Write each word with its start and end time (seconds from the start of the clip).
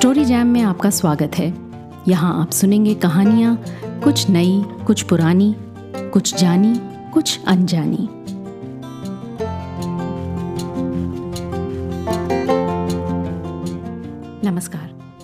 Story 0.00 0.24
jam 0.24 0.46
में 0.46 0.62
आपका 0.62 0.90
स्वागत 0.90 1.30
है। 1.34 1.54
यहाँ 2.08 2.40
आप 2.40 2.50
सुनेंगे 2.50 2.94
कहानियाँ, 2.94 3.64
कुछ 3.84 4.30
नई, 4.30 4.64
कुछ 4.86 5.02
पुरानी, 5.02 5.56
कुछ 5.96 6.34
जानी, 6.36 6.74
कुछ 7.10 7.40
अनजानी। 7.44 8.08
नमस्कार। 14.48 15.14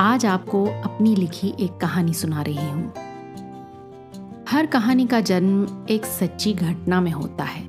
आज 0.00 0.26
आपको 0.26 0.64
अपनी 0.64 1.16
लिखी 1.16 1.54
एक 1.60 1.76
कहानी 1.76 2.14
सुना 2.14 2.42
रही 2.42 2.70
हूँ। 2.70 2.92
हर 4.48 4.66
कहानी 4.66 5.06
का 5.06 5.20
जन्म 5.20 5.86
एक 5.90 6.06
सच्ची 6.06 6.52
घटना 6.52 7.00
में 7.00 7.12
होता 7.12 7.44
है। 7.44 7.64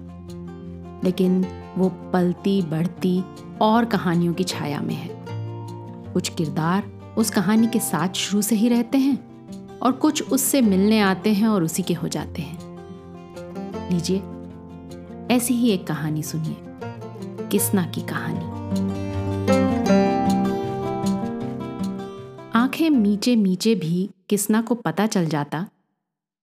लेकिन 1.03 1.45
वो 1.77 1.89
पलती, 1.89 2.61
बढ़ती 2.61 3.23
और 3.61 3.85
कहानियों 3.85 4.33
की 4.33 4.43
छाया 4.43 4.81
में 4.81 4.95
है। 4.95 5.22
कुछ 6.13 6.29
किरदार 6.29 6.83
उस 7.17 7.29
कहानी 7.29 7.67
के 7.67 7.79
साथ 7.79 8.09
शुरू 8.09 8.41
से 8.41 8.55
ही 8.55 8.69
रहते 8.69 8.97
हैं 8.97 9.33
और 9.79 9.91
कुछ 9.91 10.31
उससे 10.31 10.61
मिलने 10.61 10.99
आते 10.99 11.33
हैं 11.33 11.47
और 11.47 11.63
उसी 11.63 11.83
के 11.83 11.93
हो 11.93 12.07
जाते 12.07 12.41
हैं। 12.41 12.73
लीजिए, 13.91 14.23
ऐसी 15.35 15.53
ही 15.53 15.69
एक 15.69 15.87
कहानी 15.87 16.23
सुनिए, 16.23 16.57
किसना 17.47 17.85
की 17.85 18.01
कहानी। 18.01 18.53
आँखें 22.55 22.89
मीचे 22.89 23.35
मीचे 23.35 23.75
भी 23.75 24.09
किसना 24.29 24.61
को 24.61 24.75
पता 24.75 25.07
चल 25.07 25.25
जाता 25.25 25.67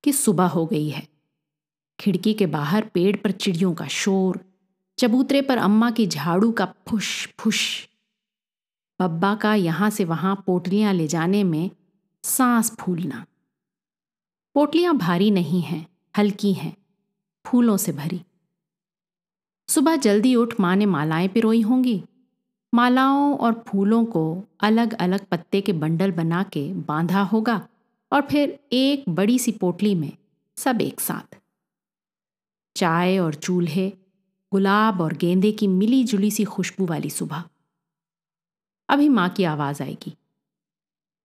कि 0.05 0.13
सुबह 0.13 0.47
हो 0.47 0.67
गई 0.67 0.89
है। 0.89 1.09
खिड़की 2.01 2.35
के 2.35 2.47
बाहर 2.47 2.83
पेड़ 2.95 3.17
पर 3.17 3.31
चिड़ियों 3.31 3.75
का 3.75 3.87
शोर, 3.87 4.41
चबूतरे 4.99 5.43
पर 5.43 5.59
अम्मा 5.59 5.91
की 5.91 6.07
झाड़ू 6.07 6.53
का 6.53 6.75
फुश 6.89 7.29
फुश 7.39 7.90
बब्बा 9.01 9.35
का 9.35 9.55
यहाँ 9.55 9.91
से 9.91 10.05
वहाँ 10.05 10.43
पोटलियाँ 10.47 10.93
ले 10.93 11.09
जाने 11.09 11.45
में 11.45 11.71
सांस 12.23 12.77
फूलना। 12.81 13.27
पोटलियाँ 14.55 14.97
भारी 14.97 15.31
नहीं 15.31 15.63
हैं, 15.63 15.87
हल्की 16.19 16.53
हैं, 16.53 16.77
फूलों 17.47 17.77
से 17.77 17.93
भरी। 17.93 18.23
सुबह 19.69 19.97
जल्दी 19.97 20.35
उठ 20.35 20.61
माँ 20.61 20.77
ने 20.77 20.87
मालाएँ 20.87 21.29
पिरोई 21.29 21.61
होंगी। 21.61 22.03
मालाओं 22.75 23.39
और 23.39 23.65
फूलों 23.69 24.05
को 24.05 24.45
अलग 24.61 24.95
अलग 24.95 25.27
पत्ते 25.27 25.61
के 25.61 25.73
बंडल 25.73 26.13
बना 26.13 26.43
के 26.43 26.75
बांधा 26.75 27.23
होगा 27.23 27.69
और 28.13 28.23
फिर 28.23 28.61
एक 28.73 29.05
बड़ी 29.09 29.39
सी 29.39 29.53
पोटली 29.53 29.95
में 29.95 30.13
सब 30.57 30.81
एक 30.81 31.01
साथ। 31.01 31.39
चाय 32.77 33.19
और 33.19 33.35
चूल्हे, 33.35 33.93
गुलाब 34.53 35.01
और 35.01 35.15
गेंदे 35.15 35.53
की 35.53 35.67
मिली 35.67 36.05
जुली 36.05 36.31
सी 36.31 36.45
खुशबू 36.45 36.87
वाली 36.87 37.11
सुबह। 37.11 37.45
अभी 38.91 39.09
माँ 39.09 39.29
की 39.29 39.45
आवाज़ 39.45 39.83
आएगी। 39.83 40.17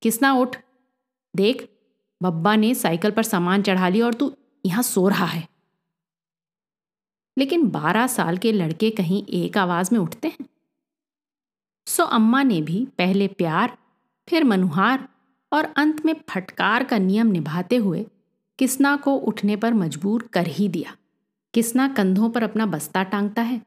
किसना 0.01 0.33
उठ? 0.33 0.57
देख, 1.35 1.69
बब्बा 2.23 2.55
ने 2.55 2.75
साइकिल 2.75 3.11
पर 3.11 3.23
सामान 3.23 3.61
चढ़ा 3.61 3.89
लिया 3.89 4.05
और 4.05 4.13
तू 4.13 4.35
यहाँ 4.65 4.83
सो 4.83 5.07
रहा 5.07 5.25
है। 5.25 5.49
लेकिन 7.37 7.69
बारह 7.69 8.07
साल 8.07 8.37
के 8.37 8.51
लड़के 8.51 8.89
कहीं 8.89 9.25
एक 9.25 9.57
आवाज़ 9.57 9.89
में 9.93 9.99
उठते 9.99 10.27
हैं। 10.27 10.45
सो 11.87 12.03
अम्मा 12.03 12.43
ने 12.43 12.61
भी 12.61 12.87
पहले 12.97 13.27
प्यार, 13.27 13.77
फिर 14.29 14.43
मनुहार 14.43 15.09
और 15.53 15.65
अंत 15.65 16.05
में 16.05 16.15
फटकार 16.29 16.83
का 16.83 16.97
नियम 16.97 17.27
निभाते 17.27 17.75
हुए 17.75 18.05
किसना 18.59 18.95
को 18.95 19.15
उठने 19.15 19.55
पर 19.55 19.73
मजबूर 19.73 20.29
कर 20.33 20.47
ही 20.47 20.69
दिया। 20.69 20.95
किसना 21.53 21.87
कंधों 21.87 22.29
पर 22.29 22.43
अपना 22.43 22.65
बस्ता 22.65 23.03
टांगता 23.03 23.41
है 23.41 23.61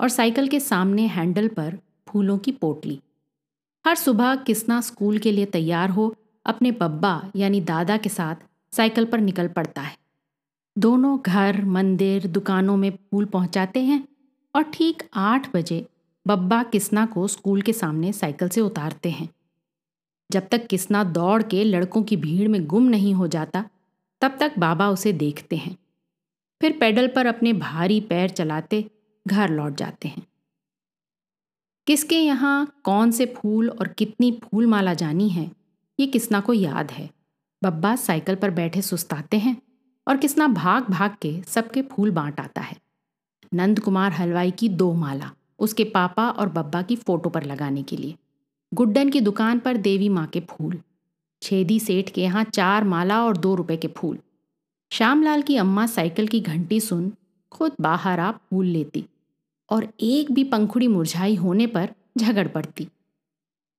और 0.00 0.08
साइकिल 0.08 0.48
के 0.48 0.60
सामने 0.60 1.06
हैंडल 1.06 1.48
पर 1.48 1.78
फूलों 2.08 2.38
की 2.38 2.52
पोटली। 2.52 3.00
हर 3.86 3.94
सुबह 3.94 4.34
किसना 4.36 4.80
स्कूल 4.80 5.18
के 5.18 5.32
लिए 5.32 5.46
तैयार 5.46 5.90
हो, 5.90 6.14
अपने 6.46 6.70
बब्बा 6.70 7.30
यानी 7.36 7.60
दादा 7.60 7.96
के 7.96 8.08
साथ 8.08 8.34
साइकिल 8.72 9.04
पर 9.04 9.20
निकल 9.20 9.48
पड़ता 9.48 9.80
है। 9.80 9.96
दोनों 10.78 11.18
घर, 11.26 11.64
मंदिर, 11.64 12.26
दुकानों 12.26 12.76
में 12.76 12.90
फूल 12.90 13.24
पहुंचाते 13.24 13.80
हैं 13.80 14.08
और 14.54 14.62
ठीक 14.62 15.02
आठ 15.14 15.56
बजे 15.56 15.86
बब्बा 16.26 16.62
किसना 16.62 17.06
को 17.06 17.26
स्कूल 17.26 17.62
के 17.62 17.72
सामने 17.72 18.12
साइकिल 18.12 18.48
से 18.48 18.60
उतारते 18.60 19.10
हैं। 19.10 19.28
जब 20.32 20.48
तक 20.48 20.66
किसना 20.66 21.04
दौड़ 21.04 21.42
के 21.42 21.64
लड़कों 21.64 22.02
की 22.02 22.16
भीड़ 22.16 22.48
में 22.48 22.66
गुम 22.66 22.82
नहीं 22.82 23.14
हो 23.14 23.26
जाता, 23.26 23.64
तब 24.20 24.36
तक 24.40 24.52
बाबा 24.58 24.88
उसे 24.88 25.12
देखते 25.12 25.56
हैं। 25.56 25.76
फिर 26.60 26.76
पैडल 26.80 27.08
पर 27.08 27.26
अपने 27.26 27.52
भारी 27.52 28.00
पैर 28.00 28.30
चलाते 28.30 28.90
घर 29.26 29.50
लौट 29.50 29.76
जाते 29.76 30.08
हैं। 30.08 30.26
किसके 31.86 32.16
यहाँ 32.16 32.80
कौन 32.84 33.10
से 33.10 33.26
फूल 33.36 33.68
और 33.70 33.88
कितनी 33.88 34.30
फूल 34.42 34.66
माला 34.66 34.94
जानी 34.94 35.28
है, 35.28 35.50
ये 35.98 36.06
किसना 36.06 36.40
को 36.40 36.52
याद 36.52 36.90
है। 36.90 37.08
बब्बा 37.62 37.94
साइकिल 37.96 38.34
पर 38.34 38.50
बैठे 38.50 38.82
सुस्ताते 38.82 39.36
हैं 39.36 39.56
और 40.06 40.16
किसना 40.16 40.46
भाग 40.48 40.90
भाग 40.90 41.16
के 41.22 41.40
सबके 41.42 41.82
फूल 41.82 42.10
बांट 42.10 42.40
आता 42.40 42.60
है। 42.60 42.76
नंद 43.52 43.80
कुमार 43.80 44.12
हलवाई 44.12 44.50
की 44.50 44.68
दो 44.68 44.92
माला, 44.94 45.30
उसके 45.58 45.84
पापा 45.84 46.28
और 46.30 46.48
बब्बा 46.48 46.82
की 46.82 46.96
फ़ोटो 46.96 47.30
पर 47.30 47.44
लगाने 47.44 47.82
के 47.82 47.96
लिए। 47.96 48.14
गुड्डन 48.72 49.10
की 49.10 49.20
दुकान 49.20 49.58
पर 49.58 49.76
देवी 49.76 50.08
माँ 50.08 50.26
के 50.26 50.40
फूल। 50.40 50.80
छेदी 51.42 51.80
सेठ 51.80 52.10
के 52.10 52.22
यहाँ 52.22 52.44
चार 52.44 52.84
माला 52.84 53.24
और 53.24 53.36
दो 53.36 53.54
रुपए 53.54 53.76
के 53.76 53.88
फूल। 53.88 54.18
श्यामलाल 54.90 55.42
की 55.42 55.56
अम्मा 55.56 55.86
साइकिल 55.86 56.28
की 56.28 56.40
घंटी 56.40 56.80
सुन 56.80 57.12
खुद 57.52 57.72
बाहर 57.80 58.20
आ 58.20 58.30
फूल 58.30 58.66
लेती। 58.66 59.04
और 59.70 59.92
एक 60.00 60.32
भी 60.32 60.44
पंखुड़ी 60.44 60.88
मुरझाई 60.88 61.34
होने 61.34 61.66
पर 61.66 61.94
झगड़ 62.18 62.48
पड़ती। 62.48 62.88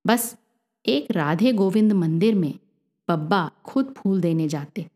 बस 0.06 0.36
एक 0.86 1.10
राधे 1.10 1.52
गोविंद 1.52 1.92
मंदिर 1.92 2.34
में 2.34 2.58
बब्बा 3.08 3.50
खुद 3.64 3.94
फूल 3.96 4.20
देने 4.20 4.48
जाते 4.48 4.86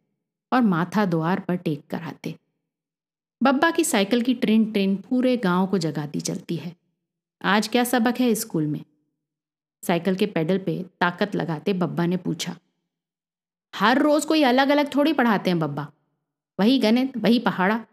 और 0.52 0.62
माथा 0.62 1.04
द्वार 1.04 1.40
पर 1.40 1.54
टेक 1.54 1.86
कर 1.90 2.00
आते। 2.00 2.36
बब्बा 3.42 3.70
की 3.70 3.84
साइकिल 3.84 4.22
की 4.22 4.34
ट्रेन 4.34 4.72
ट्रेन 4.72 4.96
पूरे 4.96 5.36
गाँव 5.36 5.66
को 5.66 5.78
जगाती 5.78 6.20
चलती 6.20 6.56
है। 6.56 6.76
आज 7.44 7.68
क्या 7.68 7.84
सबक 7.84 8.14
है 8.20 8.34
स्कूल 8.34 8.66
में? 8.66 8.84
साइकिल 9.82 10.14
के 10.14 10.26
पेडल 10.26 10.58
पे 10.58 10.86
ताकत 11.00 11.34
लगाते 11.34 11.72
बब्बा 11.72 12.06
ने 12.06 12.16
पूछा। 12.16 12.56
हर 13.76 13.98
रोज 13.98 14.24
कोई 14.24 14.42
अलग 14.42 14.68
अलग 14.68 14.94
थोड़ी 14.94 15.12
पढ़ाते 15.12 15.50
हैं 15.50 15.58
बब्बा। 15.58 15.92
वही 16.60 16.78
गणित, 16.78 17.16
वही 17.16 17.38
पहाड़ा। 17.38 17.86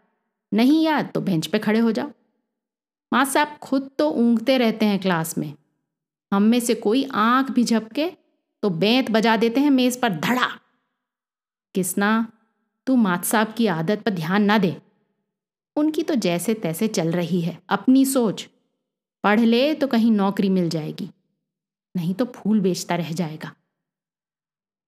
नहीं 0.54 0.84
याद 0.84 1.10
तो 1.14 1.20
बेंच 1.20 1.46
पे 1.46 1.58
खड़े 1.58 1.78
हो 1.78 1.92
जाओ। 1.92 2.12
माँ 3.12 3.24
साहब 3.24 3.56
खुद 3.58 3.90
तो 3.98 4.10
ऊँगते 4.10 4.56
रहते 4.58 4.86
हैं 4.86 4.98
क्लास 4.98 5.36
में। 5.38 5.52
हम 6.32 6.42
में 6.42 6.58
से 6.60 6.74
कोई 6.76 7.04
आँख 7.16 7.50
भी 7.50 7.64
झपके 7.64 8.10
तो 8.62 8.70
बेंत 8.70 9.10
बजा 9.10 9.36
देते 9.36 9.60
हैं 9.60 9.70
मेज 9.70 10.00
पर, 10.00 10.08
धड़ा। 10.10 10.48
किसना, 11.74 12.26
तू 12.86 12.96
मात 12.96 13.24
साहब 13.24 13.54
की 13.54 13.66
आदत 13.66 14.02
पर 14.02 14.10
ध्यान 14.10 14.42
ना 14.42 14.58
दे। 14.58 14.76
उनकी 15.76 16.02
तो 16.02 16.14
जैसे 16.16 16.54
तैसे 16.54 16.88
चल 16.88 17.10
रही 17.12 17.40
है, 17.40 17.58
अपनी 17.68 18.04
सोच। 18.04 18.48
पढ़ 19.24 19.40
ले 19.40 19.74
तो 19.74 19.86
कहीं 19.86 20.10
नौकरी 20.12 20.48
मिल 20.48 20.68
जाएगी, 20.68 21.08
नहीं 21.94 22.14
तो 22.14 22.24
फूल 22.26 22.60
बेचता 22.60 22.94
रह 22.94 23.12
जाएगा। 23.12 23.52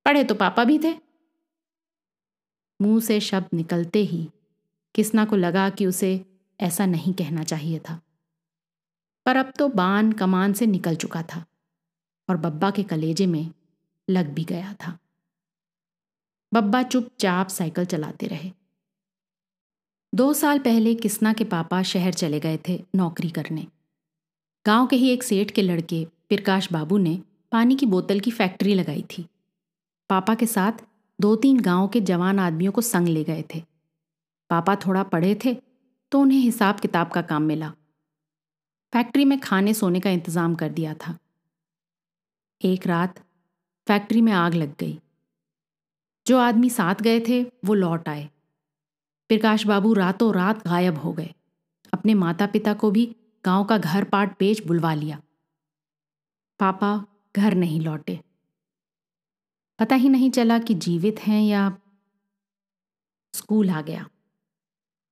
पढ़े 0.07 0.25
तो 0.25 0.35
पापा 0.35 0.65
भी 0.65 0.79
थे। 0.79 0.95
मुँह 2.81 3.01
से 3.01 3.19
शब्द 3.21 3.55
निकलते 3.55 4.03
ही 4.03 4.29
किसना 4.95 5.25
को 5.25 5.37
लगा 5.37 5.69
कि 5.71 5.87
उसे 5.87 6.21
ऐसा 6.61 6.87
नहीं 6.87 7.13
कहना 7.15 7.43
चाहिए 7.45 7.79
था। 7.81 8.01
पर 9.31 9.37
अब 9.37 9.53
तो 9.59 9.69
बान 9.69 10.13
कमान 10.13 10.53
से 10.53 10.67
निकल 10.67 10.97
चुका 10.97 11.23
था 11.23 11.45
और 12.29 12.37
बब्बा 12.37 12.71
के 12.71 12.83
कलेजे 12.83 13.27
में 13.27 13.51
लग 14.11 14.33
भी 14.35 14.45
गया 14.45 14.75
था। 14.75 14.99
बब्बा 16.55 16.83
चुपचाप 16.83 17.49
साइकिल 17.49 17.85
चलाते 17.85 18.27
रहे। 18.27 18.53
दो 20.15 20.33
साल 20.33 20.59
पहले 20.59 20.95
किसना 20.95 21.33
के 21.33 21.45
पापा 21.45 21.83
शहर 21.83 22.13
चले 22.13 22.41
गए 22.41 22.59
थे 22.69 22.85
नौकरी 22.97 23.31
करने। 23.31 23.67
गाँव 24.67 24.87
के 24.87 24.97
ही 24.97 25.11
एक 25.11 25.23
सेठ 25.23 25.51
के 25.51 25.63
लड़के 25.63 26.05
प्रकाश 26.29 26.73
बाबू 26.73 26.99
ने 26.99 27.23
पानी 27.53 27.77
की 27.77 27.87
बोतल 27.87 28.21
की 28.21 28.31
फैक्ट्री 28.31 28.75
लगाई 28.75 29.05
थी। 29.19 29.27
पापा 30.11 30.35
के 30.35 30.47
साथ 30.47 30.73
दो 31.21 31.37
तीन 31.37 31.61
गाँव 31.61 31.89
के 31.89 32.01
जवान 32.01 32.39
आदमियों 32.39 32.73
को 32.73 32.81
संग 32.81 33.09
ले 33.09 33.25
गए 33.25 33.45
थे। 33.55 33.63
पापा 34.51 34.77
थोड़ा 34.77 35.03
पढ़े 35.03 35.39
थे 35.45 35.55
तो 36.13 36.21
उन्हें 36.21 36.41
हिसाब 36.41 36.81
किताब 36.81 37.09
का 37.09 37.23
काम 37.23 37.43
मिला। 37.43 37.73
फैक्ट्री 38.93 39.25
में 39.25 39.41
खाने 39.41 39.75
सोने 39.75 40.01
का 40.01 40.11
इंतज़ाम 40.11 40.55
कर 40.55 40.69
दिया 40.69 40.95
था। 40.95 41.19
एक 42.65 42.87
रात 42.87 43.19
फैक्ट्री 43.87 44.21
में 44.21 44.33
आग 44.33 44.55
लग 44.55 44.77
गई। 44.77 45.01
जो 46.27 46.39
आदमी 46.39 46.71
साथ 46.71 46.95
गए 46.95 47.21
थे, 47.21 47.43
वो 47.43 47.75
लौट 47.75 48.09
आए। 48.09 48.31
प्रकाश 49.29 49.67
बाबू 49.67 49.93
रातों 49.93 50.35
रात 50.35 50.69
गायब 50.69 50.99
हो 50.99 51.13
गए। 51.13 51.35
अपने 51.93 52.15
माता 52.15 52.47
पिता 52.47 52.75
को 52.75 52.91
भी 52.91 53.17
गाँव 53.45 53.65
का 53.65 53.79
घर 53.79 54.05
पाट 54.05 54.39
बेच 54.39 54.67
बुलवा 54.67 54.95
लिया। 54.95 55.23
पापा 56.61 57.07
घर 57.37 57.55
नहीं 57.55 57.81
लौटे। 57.81 58.21
पता 59.79 59.97
ही 59.97 60.09
नहीं 60.09 60.31
चला 60.31 60.59
कि 60.59 60.75
जीवित 60.75 61.21
हैं 61.21 61.43
या 61.43 61.79
स्कूल 63.35 63.71
आ 63.71 63.83
गया। 63.83 64.09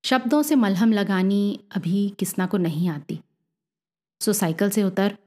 शब्दों 0.05 0.43
से 0.43 0.55
मलहम 0.55 0.93
लगानी 0.93 1.61
अभी 1.73 2.09
किसना 2.19 2.47
को 2.47 2.57
नहीं 2.57 2.89
आती। 2.89 3.21
सो 4.21 4.33
साइकिल 4.33 4.71
से 4.71 4.83
उतर 4.83 5.19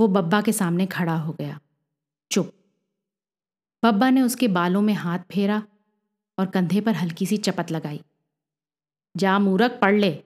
वो 0.00 0.08
बब्बा 0.08 0.40
के 0.40 0.52
सामने 0.52 0.86
खड़ा 0.86 1.16
हो 1.16 1.32
गया। 1.32 1.60
चुप। 2.30 2.52
बब्बा 3.84 4.10
ने 4.10 4.22
उसके 4.22 4.48
बालों 4.48 4.82
में 4.82 4.94
हाथ 4.94 5.18
फेरा 5.18 5.62
और 6.38 6.46
कंधे 6.46 6.80
पर 6.80 6.94
हल्की 6.94 7.26
सी 7.26 7.36
चपत 7.36 7.70
लगाई। 7.70 8.02
जा 9.16 9.38
मूरख, 9.38 9.80
पढ़ 9.80 9.94
ले। 9.94 10.24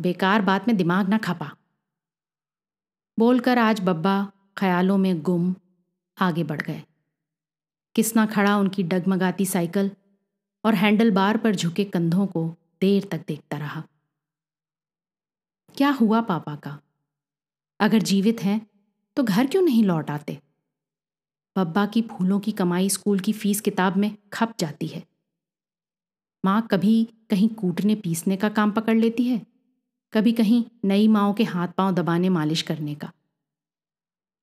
बेकार 0.00 0.42
बात 0.42 0.68
में 0.68 0.76
दिमाग 0.76 1.08
ना 1.08 1.18
खपा। 1.18 1.56
बोलकर 3.18 3.58
आज 3.58 3.80
बब्बा 3.80 4.32
ख्यालों 4.56 4.98
में 4.98 5.22
गुम 5.22 5.54
आगे 6.18 6.44
बढ़ 6.44 6.60
गए। 6.60 6.82
किसना 7.94 8.26
खड़ा 8.26 8.58
उनकी 8.58 8.82
डगमगाती 8.82 9.46
साइकिल 9.46 9.90
और 10.64 10.74
हैंडल 10.74 11.10
बार 11.10 11.36
पर 11.36 11.54
झुके 11.54 11.84
कंधों 11.84 12.26
को 12.26 12.56
देर 12.80 13.08
तक 13.12 13.26
देखता 13.28 13.58
रहा। 13.58 13.82
क्या 15.76 15.90
हुआ 15.90 16.20
पापा 16.20 16.56
का? 16.56 16.80
अगर 17.80 18.02
जीवित 18.02 18.42
हैं 18.42 18.60
तो 19.16 19.22
घर 19.22 19.46
क्यों 19.46 19.62
नहीं 19.62 19.84
लौट 19.84 20.10
आते? 20.10 20.38
बब्बा 21.56 21.84
की 21.86 22.02
फूलों 22.02 22.38
की 22.40 22.52
कमाई 22.52 22.88
स्कूल 22.88 23.18
की 23.20 23.32
फ़ीस 23.32 23.60
किताब 23.60 23.96
में 23.96 24.16
खप 24.32 24.54
जाती 24.58 24.86
है। 24.86 25.02
माँ 26.44 26.66
कभी 26.70 27.04
कहीं 27.30 27.48
कूटने 27.48 27.94
पीसने 27.94 28.36
का 28.36 28.48
काम 28.48 28.70
पकड़ 28.70 28.96
लेती 28.96 29.24
है, 29.24 29.40
कभी 30.12 30.32
कहीं 30.32 30.64
नई 30.84 31.08
माओ 31.08 31.32
के 31.34 31.44
हाथ 31.44 31.68
पाँव 31.68 31.94
दबाने 31.94 32.28
मालिश 32.28 32.62
करने 32.62 32.94
का। 32.94 33.12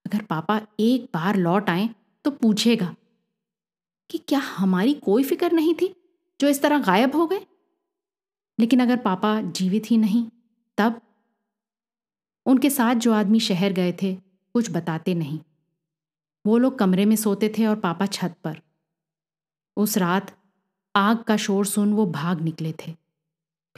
अगर 0.06 0.24
पापा 0.24 0.60
एक 0.80 1.10
बार 1.14 1.36
लौट 1.36 1.70
आए 1.70 1.90
तो 2.26 2.32
पूछेगा 2.32 2.96
कि 4.10 4.18
क्या 4.18 4.40
हमारी 4.40 4.94
कोई 4.94 5.24
फ़िक्र 5.24 5.52
नहीं 5.52 5.74
थी 5.74 5.94
जो 6.40 6.48
इस 6.48 6.62
तरह 6.62 6.80
गायब 6.80 7.16
हो 7.16 7.28
गए? 7.28 7.46
लेकिन 8.60 8.80
अगर 8.80 8.98
पापा 8.98 9.40
जीवित 9.42 9.92
ही 9.92 9.98
नहीं, 9.98 10.26
तब 10.78 11.02
उनके 12.46 12.70
साथ 12.70 12.96
जो 12.96 13.14
आदमी 13.14 13.40
शहर 13.40 13.74
गए 13.74 13.94
थे, 14.02 14.16
कुछ 14.54 14.72
बताते 14.72 15.14
नहीं। 15.14 15.40
वो 16.46 16.58
लोग 16.58 16.80
कमरे 16.80 17.06
में 17.06 17.16
सोते 17.16 17.54
थे 17.58 17.66
और 17.66 17.76
पापा 17.76 18.06
छत 18.06 18.36
पर। 18.44 18.62
उस 19.78 19.98
रात 19.98 20.38
आग 20.96 21.24
का 21.24 21.38
शोर 21.38 21.66
सुन 21.66 21.94
वो 21.94 22.06
भाग 22.06 22.42
निकले 22.42 22.74
थे। 22.74 22.96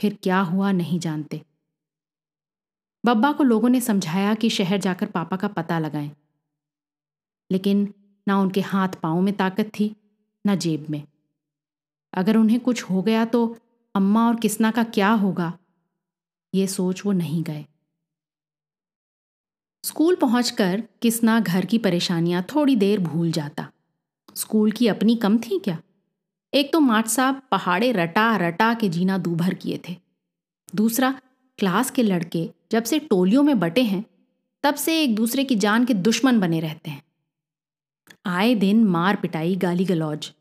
फिर 0.00 0.18
क्या 0.22 0.40
हुआ 0.40 0.72
नहीं 0.72 1.00
जानते। 1.00 1.42
बब्बा 3.06 3.32
को 3.32 3.44
लोगों 3.44 3.68
ने 3.68 3.80
समझाया 3.80 4.34
कि 4.34 4.50
शहर 4.50 4.78
जाकर 4.78 5.06
पापा 5.06 5.36
का 5.36 5.48
पता 5.48 5.78
लगाएँ। 5.78 6.16
लेकिन 7.52 7.94
ना 8.28 8.40
उनके 8.40 8.60
हाथ 8.60 8.88
पाँव 8.88 9.20
में 9.20 9.36
ताकत 9.36 9.70
थी, 9.80 9.96
ना 10.46 10.54
जेब 10.54 10.86
में। 10.90 11.02
अगर 12.14 12.36
उन्हें 12.36 12.60
कुछ 12.60 12.82
हो 12.82 13.02
गया 13.02 13.24
तो 13.24 13.56
अम्मा 13.94 14.28
और 14.28 14.36
किसना 14.36 14.70
का 14.70 14.84
क्या 14.84 15.10
होगा? 15.10 15.58
ये 16.54 16.66
सोच 16.66 17.06
वो 17.06 17.12
नहीं 17.12 17.42
गए। 17.42 17.66
स्कूल 19.84 20.14
पहुंचकर 20.14 20.82
किसना 21.02 21.40
घर 21.40 21.64
की 21.64 21.78
परेशानियाँ 21.78 22.42
थोड़ी 22.42 22.76
देर 22.76 23.00
भूल 23.00 23.32
जाता। 23.32 23.68
स्कूल 24.34 24.72
की 24.72 24.88
अपनी 24.88 25.16
कम 25.16 25.38
थी 25.38 25.58
क्या? 25.58 25.78
एक 26.54 26.72
तो 26.72 26.80
माट 26.80 27.06
साहब 27.06 27.42
पहाड़े 27.50 27.92
रटा 27.92 28.36
रटा 28.36 28.74
के 28.74 28.88
जीना 28.88 29.18
दूभर 29.18 29.54
किए 29.54 29.80
थे। 29.88 29.96
दूसरा, 30.74 31.20
क्लास 31.58 31.90
के 31.90 32.02
लड़के 32.02 32.50
जब 32.72 32.82
से 32.82 32.98
टोलियों 32.98 33.42
में 33.42 33.60
बटे 33.60 33.82
हैं, 33.82 34.04
तब 34.62 34.74
से 34.74 35.02
एक 35.02 35.14
दूसरे 35.14 35.44
की 35.44 35.56
जान 35.56 35.84
के 35.84 35.94
दुश्मन 35.94 36.40
बने 36.40 36.60
रहते 36.60 36.90
हैं। 36.90 37.02
आए 38.26 38.54
दिन 38.54 38.84
मार 38.84 39.16
पिटाई 39.16 39.56
गाली 39.56 39.84
गलौज। 39.84 40.32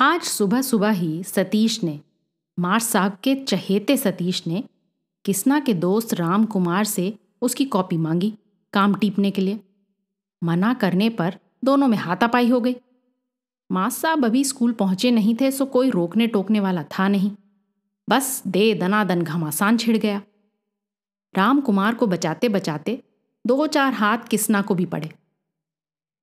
आज 0.00 0.22
सुबह 0.22 0.62
सुबह 0.62 0.90
ही 0.90 1.24
सतीश 1.24 1.82
ने 1.82 2.00
मार 2.58 2.80
साहब 2.80 3.18
के 3.22 3.34
चहेते 3.34 3.96
सतीश 3.96 4.46
ने, 4.46 4.64
किसना 5.24 5.60
के 5.60 5.74
दोस्त 5.74 6.14
राम 6.14 6.44
कुमार 6.44 6.84
से 6.84 7.18
उसकी 7.42 7.64
कॉपी 7.64 7.96
मांगी 7.96 8.34
काम 8.72 8.94
टीपने 8.94 9.30
के 9.30 9.42
लिए। 9.42 9.60
मना 10.44 10.74
करने 10.74 11.08
पर 11.08 11.38
दोनों 11.64 11.88
में 11.88 11.98
हाथापाई 11.98 12.48
हो 12.48 12.60
गई। 12.60 12.76
मास 13.72 13.96
साहब 13.96 14.24
अभी 14.24 14.44
स्कूल 14.44 14.72
पहुँचे 14.72 15.10
नहीं 15.10 15.36
थे, 15.40 15.50
सो 15.50 15.66
कोई 15.66 15.90
रोकने 15.90 16.26
टोकने 16.26 16.60
वाला 16.60 16.82
था 16.82 17.08
नहीं। 17.08 17.30
बस 18.08 18.42
दे 18.46 18.74
दनादन 18.74 19.22
घमासान 19.22 19.76
छिड़ 19.76 19.96
गया। 19.96 20.22
राम 21.36 21.60
कुमार 21.60 21.94
को 21.94 22.06
बचाते 22.06 22.48
बचाते 22.48 23.02
दो 23.46 23.66
चार 23.66 23.92
हाथ 23.92 24.18
किसना 24.18 24.62
को 24.62 24.74
भी 24.74 24.86
पड़े। 24.86 25.12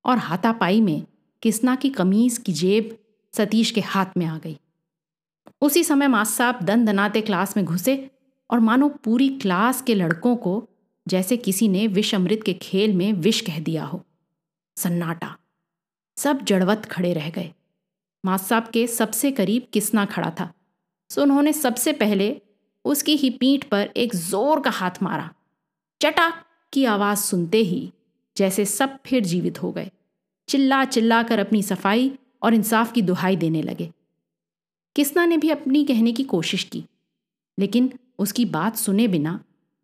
और 0.04 0.18
हाथापाई 0.18 0.80
में 0.80 1.06
किसना 1.42 1.76
की 1.76 1.90
कमीज 1.90 2.38
की 2.38 2.52
जेब 2.52 2.98
सतीश 3.32 3.70
के 3.70 3.80
हाथ 3.80 4.06
में 4.16 4.26
आ 4.26 4.38
गई। 4.38 4.58
उसी 5.62 5.84
समय 5.84 6.08
मास 6.08 6.30
साहब 6.30 6.60
दन 6.62 6.84
दनाते 6.84 7.20
क्लास 7.20 7.56
में 7.56 7.66
घुसे 7.66 8.10
और 8.50 8.60
मानो 8.60 8.88
पूरी 8.88 9.28
क्लास 9.28 9.82
के 9.82 9.94
लड़कों 9.94 10.36
को 10.36 10.66
जैसे 11.06 11.36
किसी 11.36 11.68
ने 11.68 11.86
विष 11.86 12.14
अमृत 12.14 12.42
के 12.42 12.52
खेल 12.54 12.94
में 12.94 13.12
विष 13.12 13.40
कह 13.40 13.58
दिया 13.60 13.84
हो। 13.84 14.04
सन्नाटा। 14.76 15.36
सब 16.16 16.44
जड़वत 16.44 16.84
खड़े 16.84 17.12
रह 17.12 17.30
गए। 17.30 17.52
मास 18.24 18.48
साहब 18.48 18.68
के 18.68 18.86
सबसे 18.86 19.30
करीब 19.32 19.66
किसना 19.72 20.04
खड़ा 20.04 20.30
था? 20.30 20.52
सो 21.10 21.22
उन्होंने 21.22 21.52
सबसे 21.52 21.92
पहले 21.92 22.40
उसकी 22.84 23.16
ही 23.16 23.30
पीठ 23.30 23.64
पर 23.64 23.90
एक 23.96 24.14
ज़ोर 24.14 24.60
का 24.60 24.70
हाथ 24.70 25.02
मारा। 25.02 25.30
चटाक 26.00 26.44
की 26.72 26.84
आवाज़ 26.84 27.18
सुनते 27.18 27.58
ही 27.58 27.92
जैसे 28.36 28.64
सब 28.64 28.98
फिर 29.06 29.24
जीवित 29.24 29.62
हो 29.62 29.72
गए। 29.72 29.90
चिल्ला 30.48 30.84
चिल्ला 30.84 31.22
कर 31.22 31.38
अपनी 31.38 31.62
सफ़ाई 31.62 32.12
और 32.42 32.54
इंसाफ 32.54 32.92
की 32.92 33.02
दुहाई 33.02 33.36
देने 33.36 33.62
लगे। 33.62 33.90
किसना 34.96 35.24
ने 35.26 35.36
भी 35.36 35.50
अपनी 35.50 35.84
कहने 35.84 36.12
की 36.12 36.24
कोशिश 36.24 36.64
की, 36.64 36.84
लेकिन 37.58 37.92
उसकी 38.18 38.44
बात 38.44 38.76
सुने 38.76 39.08
बिना 39.08 39.38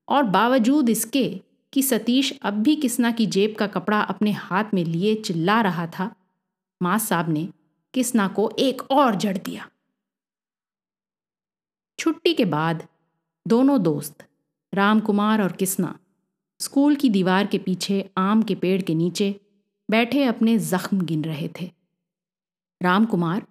और 0.08 0.23
बावजूद 0.23 0.88
इसके 0.88 1.29
कि 1.73 1.82
सतीश 1.82 2.32
अब 2.43 2.55
भी 2.55 2.76
किसना 2.76 3.11
की 3.11 3.26
जेब 3.26 3.55
का 3.58 3.67
कपड़ा 3.67 4.00
अपने 4.00 4.32
हाथ 4.32 4.64
में 4.75 4.85
लिए 4.85 5.14
चिल्ला 5.14 5.61
रहा 5.61 5.87
था, 5.87 6.14
माँ 6.81 6.99
साहब 6.99 7.29
ने 7.29 7.49
किसना 7.94 8.29
को 8.29 8.50
एक 8.58 8.82
और 8.91 9.14
जड़ 9.14 9.37
दिया। 9.38 9.69
छुट्टी 11.99 12.35
के 12.35 12.44
बाद 12.44 12.87
दोनों 13.47 13.82
दोस्त 13.82 14.26
राम 14.73 15.00
कुमार 15.00 15.43
और 15.43 15.53
किसना, 15.53 15.99
स्कूल 16.61 16.97
की 16.97 17.11
दीवार 17.11 17.47
के 17.47 17.58
पीछे 17.58 18.11
आम 18.19 18.43
के 18.43 18.55
पेड़ 18.55 18.81
के 18.82 18.94
नीचे 18.94 19.41
बैठे 19.91 20.25
अपने 20.25 20.58
जख्म 20.58 21.00
गिन 21.00 21.25
रहे 21.25 21.49
थे। 21.61 21.70
राम 22.81 23.05
कुमार 23.05 23.47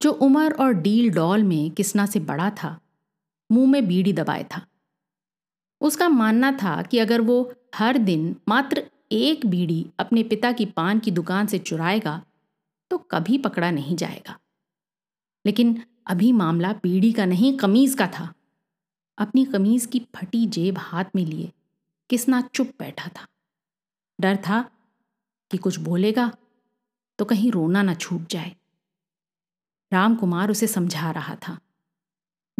जो 0.00 0.10
उमर 0.12 0.52
और 0.52 0.72
डील 0.72 1.10
डॉल 1.10 1.42
में 1.42 1.70
किसना 1.70 2.06
से 2.06 2.20
बड़ा 2.20 2.50
था, 2.50 2.78
मुँह 3.50 3.70
में 3.70 3.86
बीड़ी 3.88 4.12
दबाए 4.12 4.44
था। 4.44 4.66
उसका 5.84 6.08
मानना 6.08 6.52
था 6.52 6.82
कि 6.82 6.98
अगर 6.98 7.20
वो 7.20 7.54
हर 7.74 7.98
दिन 7.98 8.36
मात्र 8.48 8.90
एक 9.12 9.46
बीड़ी 9.46 9.86
अपने 9.98 10.22
पिता 10.22 10.52
की 10.52 10.66
पान 10.66 10.98
की 10.98 11.10
दुकान 11.10 11.46
से 11.46 11.58
चुराएगा 11.58 12.22
तो 12.90 12.98
कभी 12.98 13.38
पकड़ा 13.38 13.70
नहीं 13.70 13.96
जाएगा। 13.96 14.38
लेकिन 15.46 15.82
अभी 16.06 16.32
मामला 16.32 16.72
बीड़ी 16.72 17.12
का 17.12 17.24
नहीं, 17.24 17.56
कमीज 17.56 17.94
का 17.94 18.06
था। 18.06 18.34
अपनी 19.18 19.44
कमीज 19.44 19.86
की 19.86 20.00
फटी 20.14 20.46
जेब 20.46 20.78
हाथ 20.78 21.04
में 21.16 21.24
लिए, 21.26 21.52
किसना 22.10 22.40
चुप 22.54 22.70
बैठा 22.78 23.08
था। 23.08 23.26
डर 24.20 24.36
था 24.36 24.62
कि 25.50 25.58
कुछ 25.58 25.78
बोलेगा 25.78 26.32
तो 27.18 27.24
कहीं 27.24 27.50
रोना 27.52 27.82
ना 27.82 27.94
छूट 27.94 28.28
जाए। 28.28 28.56
राम 29.92 30.14
कुमार 30.14 30.50
उसे 30.50 30.66
समझा 30.66 31.10
रहा 31.10 31.34
था। 31.34 31.58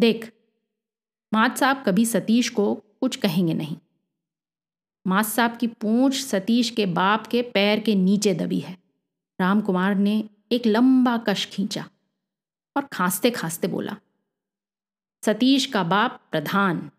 देख, 0.00 0.33
मात 1.35 1.59
साहब 1.59 1.83
कभी 1.87 2.07
सतीश 2.07 2.49
को 2.49 2.75
कुछ 3.05 3.17
कहेंगे 3.17 3.55
नहीं। 3.55 3.77
मास 5.07 5.33
साहब 5.33 5.57
की 5.57 5.67
पूंछ 5.67 6.15
सतीश 6.15 6.71
के 6.71 6.87
बाप 6.87 7.27
के 7.27 7.43
पैर 7.43 7.81
के 7.81 7.95
नीचे 7.95 8.35
दबी 8.35 8.61
है। 8.61 8.77
राम 9.39 9.61
कुमार 9.61 9.95
ने 9.95 10.31
एक 10.53 10.67
लंबा 10.67 11.17
कश 11.19 11.47
खींचा 11.47 11.89
और 12.77 12.87
खांसते 12.87 13.31
खांसते 13.31 13.69
बोला, 13.69 13.97
सतीश 15.23 15.67
का 15.67 15.83
बाप 15.83 16.21
प्रधान, 16.31 16.91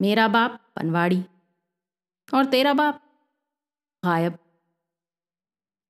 मेरा 0.00 0.28
बाप 0.28 0.60
पनवाड़ी 0.76 1.22
और 2.34 2.44
तेरा 2.44 2.72
बाप 2.74 3.02
गायब। 4.04 4.38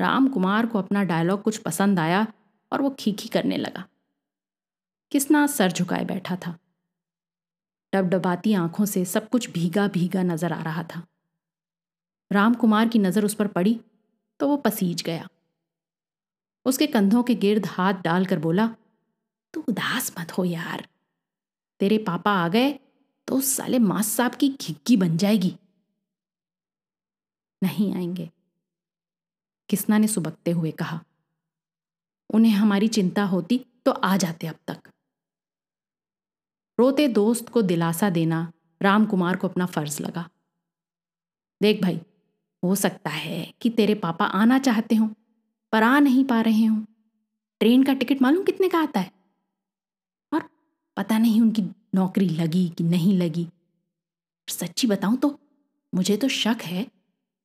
राम 0.01 0.29
कुमार 0.29 0.67
को 0.67 0.79
अपना 0.79 1.05
डायलॉग 1.05 1.43
कुछ 1.43 1.59
पसंद 1.59 1.99
आया 1.99 2.27
और 2.73 2.83
वो 2.83 2.91
खीखी 2.99 3.29
करने 3.29 3.57
लगा। 3.57 3.85
किसना 5.13 5.47
सर 5.47 5.73
झुकाए 5.73 6.05
बैठा 6.05 6.37
था। 6.37 6.59
डबडबाती 7.93 8.53
आँखों 8.55 8.85
से 8.85 9.05
सब 9.07 9.29
कुछ 9.29 9.51
भीगा 9.51 9.87
भीगा 9.89 10.23
नज़र 10.25 10.53
आ 10.53 10.63
रहा 10.63 10.83
था। 10.85 11.03
राम 12.31 12.55
कुमार 12.55 12.89
की 12.89 12.99
नज़र 12.99 13.25
उस 13.25 13.35
पर 13.35 13.47
पड़ी 13.49 13.79
तो 14.41 14.49
वो 14.49 14.57
पसीज 14.59 15.03
गया। 15.03 15.29
उसके 16.67 16.87
कंधों 16.87 17.23
के 17.23 17.35
गिर्द 17.37 17.67
हाथ 17.69 18.03
डालकर 18.03 18.39
बोला, 18.39 18.67
तू 19.55 19.65
उदास 19.69 20.13
मत 20.19 20.33
हो 20.33 20.45
यार। 20.45 20.87
तेरे 21.81 21.99
पापा 22.01 22.33
आ 22.35 22.49
गए 22.49 22.73
तो 23.29 23.37
उस 23.37 23.55
साले 23.57 23.79
मास 23.81 24.09
साहब 24.09 24.35
की 24.35 24.49
घिग्गी 24.51 24.97
बन 24.97 25.17
जाएगी। 25.17 25.55
नहीं 27.63 27.93
आएँगे। 27.95 28.31
किसना 29.69 29.99
ने 29.99 30.07
सुबकते 30.09 30.51
हुए 30.51 30.71
कहा, 30.73 31.01
उन्हें 32.31 32.53
हमारी 32.53 32.89
चिंता 32.91 33.25
होती 33.25 33.59
तो 33.87 33.91
आ 33.93 34.17
जाते 34.17 34.47
अब 34.47 34.57
तक। 34.69 34.91
रोते 36.81 37.09
दोस्त 37.09 37.49
को 37.49 37.63
दिलासा 37.63 38.11
देना 38.11 38.53
राम 38.83 39.07
कुमार 39.07 39.37
को 39.37 39.49
अपना 39.49 39.67
फ़र्ज़ 39.67 40.03
लगा। 40.03 40.31
देख 41.63 41.83
भाई, 41.83 42.01
हो 42.65 42.75
सकता 42.75 43.11
है 43.11 43.55
कि 43.61 43.71
तेरे 43.71 43.95
पापा 43.95 44.25
आना 44.25 44.59
चाहते 44.59 44.95
हों, 44.95 45.09
पर 45.73 45.83
आ 45.83 45.99
नहीं 45.99 46.25
पा 46.25 46.41
रहे 46.41 46.65
हों। 46.65 46.85
ट्रेन 47.61 47.83
का 47.83 47.93
टिकट 47.93 48.23
मालूम 48.23 48.45
कितने 48.45 48.69
का 48.69 48.79
आता 48.79 49.01
है? 49.01 49.13
और 50.33 50.51
पता 50.97 51.19
नहीं 51.19 51.41
उनकी 51.41 51.63
नौकरी 51.95 52.29
लगी 52.29 52.69
कि 52.69 52.85
नहीं 52.85 53.19
लगी। 53.19 53.49
सच्ची 54.49 54.87
बताऊँ 54.87 55.17
तो 55.17 55.39
मुझे 55.95 56.17
तो 56.17 56.29
शक 56.29 56.57
है 56.63 56.91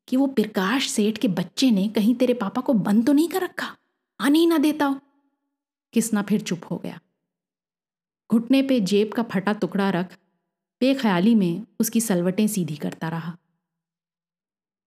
कि 0.07 0.17
वो 0.17 0.27
प्रकाश 0.27 0.89
सेठ 0.89 1.17
के 1.17 1.27
बच्चे 1.27 1.71
ने 1.71 1.87
कहीं 1.87 2.15
तेरे 2.15 2.33
पापा 2.33 2.61
को 2.61 2.73
बंद 2.73 3.07
तो 3.07 3.13
नहीं 3.13 3.29
कर 3.29 3.41
रखा? 3.41 3.77
आने 4.19 4.39
ही 4.39 4.47
ना 4.47 4.57
देता 4.57 4.85
हो। 4.85 4.99
किसना 5.93 6.21
फिर 6.21 6.41
चुप 6.41 6.61
हो 6.71 6.77
गया? 6.77 6.99
घुटने 8.31 8.61
पे 8.61 8.79
जेब 8.79 9.13
का 9.13 9.23
फटा 9.23 9.53
टुकड़ा 9.53 9.89
रख, 9.89 10.17
बेख्याली 10.81 11.35
में 11.35 11.65
उसकी 11.79 12.01
सलवटें 12.01 12.47
सीधी 12.47 12.75
करता 12.75 13.09
रहा। 13.09 13.37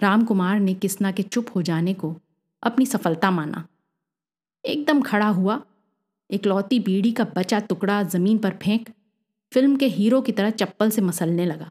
राम 0.02 0.24
कुमार 0.24 0.60
ने 0.60 0.74
किसना 0.74 1.12
के 1.12 1.22
चुप 1.22 1.46
हो 1.54 1.62
जाने 1.62 1.94
को 1.94 2.16
अपनी 2.62 2.86
सफलता 2.86 3.30
माना। 3.30 3.66
एकदम 4.64 5.00
खड़ा 5.00 5.28
हुआ 5.28 5.62
इकलौती 6.30 6.80
बीड़ी 6.80 7.12
का 7.12 7.24
बचा 7.24 7.60
टुकड़ा 7.60 8.02
ज़मीन 8.02 8.38
पर 8.38 8.50
फेंक, 8.50 8.88
फ़िल्म 9.52 9.76
के 9.76 9.86
हीरो 9.86 10.20
की 10.20 10.32
तरह 10.32 10.50
चप्पल 10.50 10.90
से 10.90 11.00
मसलने 11.00 11.46
लगा। 11.46 11.70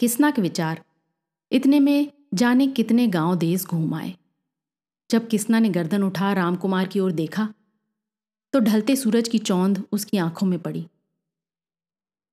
किसना 0.00 0.30
के 0.30 0.42
विचार, 0.42 0.84
इतने 1.52 1.80
में 1.80 2.12
जाने 2.34 2.66
कितने 2.66 3.06
गाँव 3.06 3.34
देश 3.34 3.64
घूम 3.64 3.94
आए। 3.94 4.14
जब 5.10 5.28
किसना 5.28 5.58
ने 5.58 5.68
गर्दन 5.68 6.02
उठा, 6.02 6.32
रामकुमार 6.32 6.86
की 6.86 7.00
ओर 7.00 7.12
देखा 7.12 7.54
तो 8.52 8.60
ढलते 8.60 8.96
सूरज 8.96 9.28
की 9.28 9.38
चौंध 9.38 9.84
उसकी 9.92 10.18
आँखों 10.18 10.46
में 10.46 10.58
पड़ी। 10.58 10.88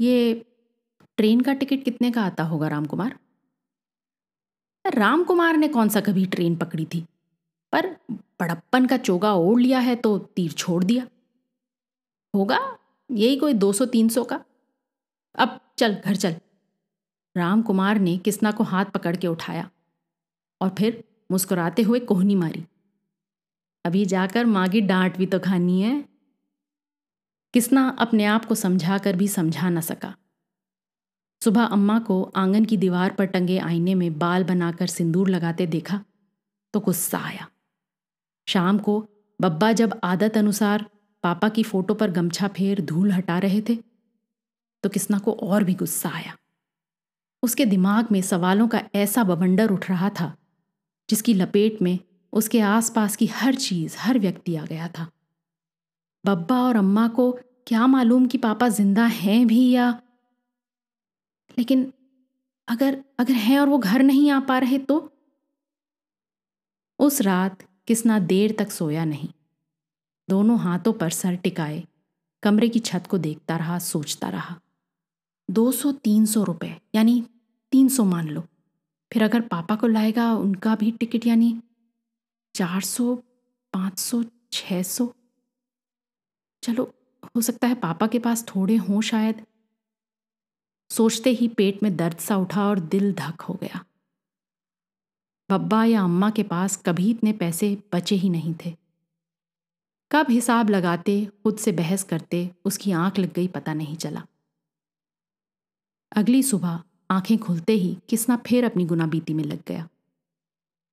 ये 0.01 0.45
ट्रेन 1.17 1.41
का 1.41 1.53
टिकट 1.53 1.84
कितने 1.84 2.12
का 2.12 2.24
आता 2.24 2.43
होगा, 2.43 2.67
रामकुमार? 2.67 3.19
रामकुमार 4.86 5.57
ने 5.57 5.67
कौन 5.67 5.89
सा 5.89 6.01
कभी 6.01 6.25
ट्रेन 6.25 6.55
पकड़ी 6.55 6.86
थी? 6.86 7.05
पर 7.72 7.88
बड़प्पन 8.12 8.86
का 8.86 8.98
चोगा 8.98 9.34
ओढ़ 9.34 9.62
लिया 9.62 9.79
है 9.79 9.95
तो 9.95 10.17
तीर 10.19 10.51
छोड़ 10.51 10.84
दिया। 10.84 11.07
होगा 12.36 12.77
यही 13.12 13.36
कोई 13.38 13.53
दो 13.53 13.74
सौ, 13.74 13.86
तीन 13.86 14.10
सौ 14.10 14.24
का? 14.24 14.43
अब 15.36 15.60
चल, 15.77 15.95
घर 15.95 16.15
चल। 16.15 16.36
राम 17.38 17.62
कुमार 17.62 18.00
ने 18.00 18.17
किसना 18.17 18.51
को 18.51 18.63
हाथ 18.63 18.86
पकड़ 18.86 19.15
के 19.15 19.27
उठाया 19.27 19.69
और 20.62 20.69
फिर 20.69 21.03
मुस्कुराते 21.31 21.81
हुए 21.81 22.00
कोहनी 22.00 22.36
मारी। 22.36 22.65
अभी 23.86 24.06
जाकर 24.06 24.46
माँ 24.46 24.68
की 24.70 24.82
डांट 24.82 25.18
भी 25.18 25.25
तो 25.25 25.39
खानी 25.39 25.82
है। 25.82 26.04
किसना 27.54 27.88
अपने 28.00 28.25
आप 28.25 28.46
को 28.46 28.56
समझा 28.56 28.98
कर 28.98 29.15
भी 29.15 29.27
समझा 29.27 29.70
न 29.70 29.82
सका। 29.82 30.13
सुबह 31.42 31.63
अम्मा 31.63 32.00
को 32.00 32.22
आँगन 32.36 32.65
की 32.65 32.77
दीवार 32.77 33.12
पर 33.12 33.25
टंगे 33.25 33.58
आईने 33.60 33.96
में 33.96 34.18
बाल 34.20 34.44
बनाकर 34.44 34.88
सिंदूर 34.88 35.30
लगाते 35.30 35.68
देखा 35.68 36.04
तो 36.74 36.80
गुस्सा 36.80 37.18
आया। 37.20 37.48
शाम 38.48 38.77
को 38.77 39.00
बब्बा 39.39 39.72
जब 39.72 40.00
आदत 40.04 40.38
अनुसार 40.38 40.86
पापा 41.24 41.50
की 41.50 41.63
फ़ोटो 41.63 41.94
पर 41.94 42.12
गमछा 42.12 42.48
फेर 42.48 42.82
धूल 42.82 43.12
हटा 43.12 43.38
रहे 43.39 43.62
थे 43.62 43.75
तो 44.84 44.89
किसना 44.89 45.20
को 45.20 45.32
और 45.34 45.63
भी 45.63 45.74
गुस्सा 45.74 46.10
आया। 46.10 46.36
उसके 47.44 47.65
दिमाग 47.65 48.08
में 48.12 48.22
सवालों 48.22 48.68
का 48.68 48.82
ऐसा 48.96 49.24
बवंडर 49.24 49.72
उठ 49.72 49.89
रहा 49.89 50.10
था, 50.10 50.36
जिसकी 51.10 51.34
लपेट 51.34 51.82
में 51.82 51.98
उसके 52.36 52.60
आसपास 52.60 53.15
की 53.15 53.25
हर 53.25 53.56
चीज़, 53.56 53.96
हर 54.00 54.20
व्यक्ति 54.20 54.56
आ 54.56 54.65
गया 54.65 54.88
था। 54.88 55.12
बब्बा 56.25 56.62
और 56.62 56.75
अम्मा 56.75 57.08
को 57.08 57.39
क्या 57.68 57.88
मालूम 57.88 58.25
कि 58.25 58.38
पापा 58.38 58.70
ज़िंदा 58.70 59.06
हैं 59.06 59.48
भी 59.48 59.72
या 59.72 60.01
लेकिन 61.58 61.94
अगर 62.68 63.04
अगर 63.20 63.34
हैं 63.34 63.60
और 63.60 63.70
वो 63.70 63.77
घर 63.77 64.04
नहीं 64.04 64.32
आ 64.32 64.39
पा 64.39 64.58
रहे 64.58 64.77
तो? 64.77 65.12
उस 67.00 67.22
रात 67.22 67.63
किसना 67.88 68.20
देर 68.20 68.56
तक 68.60 68.72
सोया 68.72 69.06
नहीं। 69.06 69.30
दोनों 70.30 70.60
हाथों 70.60 70.94
पर 70.94 71.10
सर 71.10 71.36
टिकाए, 71.36 71.84
कमरे 72.44 72.70
की 72.70 72.80
छत 72.80 73.08
को 73.10 73.18
देखता 73.18 73.58
रहा, 73.58 73.80
सोचता 73.80 74.30
रहा। 74.30 74.60
दो 75.51 75.72
सौ, 75.72 75.92
तीन 75.92 76.25
सौ 76.25 76.44
रुपये 76.44 76.82
यानी 76.96 77.24
तीन 77.72 77.89
सौ 77.89 78.04
मान 78.04 78.27
लो। 78.27 78.44
फिर 79.13 79.24
अगर 79.24 79.42
पापा 79.42 79.75
को 79.75 79.88
लाएगा, 79.88 80.34
उनका 80.34 80.75
भी 80.75 80.92
टिकट 80.92 81.27
यानी 81.27 81.62
चार 82.55 82.81
सौ, 82.81 83.15
पाँच 83.74 84.00
सौ 84.00 84.24
छः 84.51 84.83
सौ। 84.83 85.13
चलो, 86.63 86.95
हो 87.25 87.41
सकता 87.41 87.67
है 87.67 87.75
पापा 87.75 88.07
के 88.07 88.19
पास 88.19 88.45
थोड़े 88.47 88.75
हों 88.75 89.01
शायद। 89.01 89.45
सोचते 90.91 91.29
ही 91.29 91.47
पेट 91.47 91.83
में 91.83 91.97
दर्द 91.97 92.17
सा 92.17 92.38
उठा 92.38 92.67
और 92.67 92.79
दिल 92.79 93.13
धक 93.13 93.41
हो 93.41 93.53
गया। 93.53 93.85
बब्बा 95.51 95.85
या 95.85 96.03
अम्मा 96.03 96.29
के 96.29 96.43
पास 96.43 96.83
कभी 96.85 97.12
इतने 97.12 97.33
पैसे 97.33 97.83
बचे 97.93 98.15
ही 98.15 98.29
नहीं 98.29 98.55
थे। 98.65 98.75
कब 100.12 100.27
हिसाब 100.29 100.69
लगाते, 100.69 101.25
खुद 101.25 101.57
से 101.57 101.71
बहस 101.71 102.03
करते, 102.03 102.51
उसकी 102.65 102.91
आँख 102.91 103.19
लग 103.19 103.33
गई, 103.33 103.47
पता 103.47 103.74
नहीं 103.74 103.95
चला। 103.95 104.27
अगली 106.15 106.43
सुबह 106.43 106.83
आँखें 107.12 107.38
खुलते 107.38 107.74
ही 107.74 107.97
किसना 108.09 108.38
फिर 108.38 108.65
अपनी 108.65 108.85
गुनाबीती 108.85 109.33
में 109.33 109.43
लग 109.43 109.63
गया। 109.67 109.89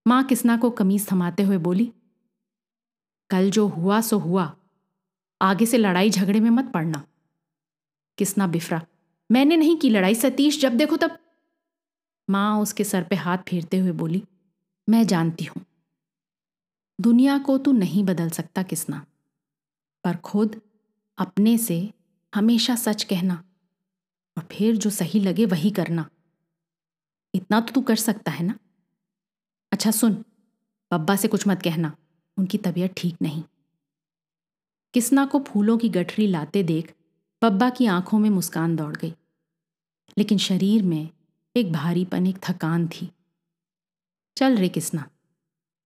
माँ 0.06 0.22
किसना 0.24 0.56
को 0.56 0.70
कमीज 0.70 1.10
थमाते 1.12 1.42
हुए 1.42 1.58
बोली, 1.58 1.92
कल 3.30 3.50
जो 3.50 3.66
हुआ, 3.66 4.00
सो 4.00 4.18
हुआ। 4.18 4.54
आगे 5.40 5.66
से 5.66 5.78
लड़ाई 5.78 6.10
झगड़े 6.10 6.40
में 6.40 6.50
मत 6.50 6.70
पड़ना। 6.72 7.04
किसना 8.18 8.46
बिफरा, 8.46 8.80
मैंने 9.30 9.56
नहीं 9.56 9.76
की 9.76 9.90
लड़ाई, 9.90 10.14
सतीश, 10.14 10.60
जब 10.60 10.76
देखो 10.76 10.96
तब। 10.96 11.18
माँ 12.28 12.60
उसके 12.60 12.84
सर 12.84 13.02
पे 13.02 13.16
हाथ 13.16 13.38
फेरते 13.38 13.78
हुए 13.78 13.92
बोली, 13.92 14.22
मैं 14.88 15.06
जानती 15.06 15.44
हूँ। 15.44 15.64
दुनिया 16.98 17.38
को 17.38 17.56
तू 17.58 17.72
नहीं 17.72 18.04
बदल 18.04 18.30
सकता 18.30 18.62
किसना, 18.62 19.04
पर 20.04 20.16
खुद 20.16 20.60
अपने 21.18 21.56
से 21.58 21.78
हमेशा 22.32 22.76
सच 22.76 23.04
कहना 23.04 23.42
और 24.36 24.46
फिर 24.52 24.76
जो 24.76 24.90
सही 24.90 25.20
लगे 25.20 25.46
वही 25.46 25.70
करना। 25.70 26.08
इतना 27.34 27.60
तो 27.60 27.72
तू 27.72 27.80
कर 27.80 27.96
सकता 27.96 28.30
है 28.30 28.44
ना? 28.44 28.58
अच्छा 29.72 29.90
सुन, 29.90 30.24
बब्बा 30.92 31.16
से 31.16 31.28
कुछ 31.28 31.48
मत 31.48 31.62
कहना, 31.62 31.96
उनकी 32.38 32.58
तबीयत 32.58 32.94
ठीक 32.96 33.16
नहीं। 33.22 33.42
किसना 34.94 35.26
को 35.26 35.40
फूलों 35.40 35.78
की 35.78 35.88
गठरी 35.88 36.26
लाते 36.26 36.62
देख, 36.62 36.94
बब्बा 37.42 37.70
की 37.70 37.86
आँखों 37.86 38.18
में 38.18 38.30
मुस्कान 38.30 38.76
दौड़ 38.76 38.96
गई। 38.96 39.14
लेकिन 40.18 40.38
शरीर 40.38 40.82
में 40.82 41.10
एक 41.56 41.72
भारीपन, 41.72 42.26
एक 42.26 42.38
थकान 42.42 42.88
थी। 42.88 43.10
चल 44.36 44.56
रे 44.56 44.68
किसना, 44.68 45.10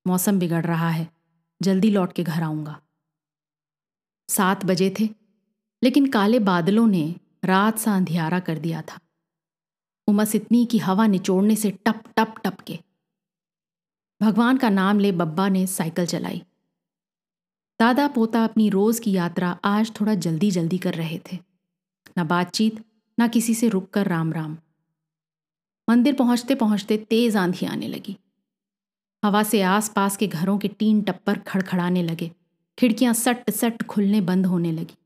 मौसम 0.06 0.38
बिगड़ 0.38 0.66
रहा 0.66 0.90
है, 0.90 1.12
जल्दी 1.62 1.90
लौट 1.90 2.12
के 2.12 2.22
घर 2.22 2.42
आऊँगा। 2.42 2.82
सात 4.30 4.64
बजे 4.64 4.94
थे, 5.00 5.08
लेकिन 5.82 6.10
काले 6.10 6.38
बादलों 6.38 6.86
ने 6.86 7.14
रात 7.44 7.78
सा 7.78 7.96
अंधियारा 7.96 8.40
कर 8.40 8.58
दिया 8.58 8.82
था। 8.82 8.98
उमस 10.08 10.34
इतनी 10.34 10.66
कि 10.66 10.78
हवा 10.78 11.06
निचोड़ने 11.06 11.56
से 11.56 11.70
टप 11.70 12.04
टप 12.16 12.34
टप 12.44 12.60
के 12.60 12.85
भगवान 14.20 14.56
का 14.56 14.68
नाम 14.68 14.98
ले 14.98 15.12
बब्बा 15.12 15.48
ने 15.48 15.66
साइकिल 15.66 16.06
चलाई। 16.06 16.42
दादा 17.80 18.08
पोता 18.08 18.44
अपनी 18.44 18.68
रोज 18.70 18.98
की 18.98 19.12
यात्रा 19.12 19.58
आज 19.64 19.92
थोड़ा 20.00 20.14
जल्दी 20.14 20.50
जल्दी 20.50 20.78
कर 20.78 20.94
रहे 20.94 21.20
थे। 21.32 21.38
न 22.18 22.24
बातचीत, 22.24 22.84
न 23.20 23.28
किसी 23.28 23.54
से 23.54 23.68
रुक 23.68 23.90
कर 23.90 24.06
राम 24.06 24.32
राम 24.32 24.56
मंदिर 25.88 26.14
पहुँचते 26.14 26.54
पहुँचते 26.54 26.96
तेज 26.96 27.36
आंधी 27.36 27.66
आने 27.66 27.88
लगी। 27.88 28.16
हवा 29.24 29.42
से 29.42 29.62
आसपास 29.62 30.16
के 30.16 30.26
घरों 30.26 30.58
के 30.58 30.68
टीन 30.68 31.02
टप्पर 31.02 31.38
खड़खड़ाने 31.38 32.02
लगे। 32.02 32.30
खिड़कियाँ 32.78 33.14
सट 33.14 33.50
सट 33.50 33.82
खुलने 33.82 34.20
बंद 34.20 34.46
होने 34.46 34.72
लगी। 34.72 34.96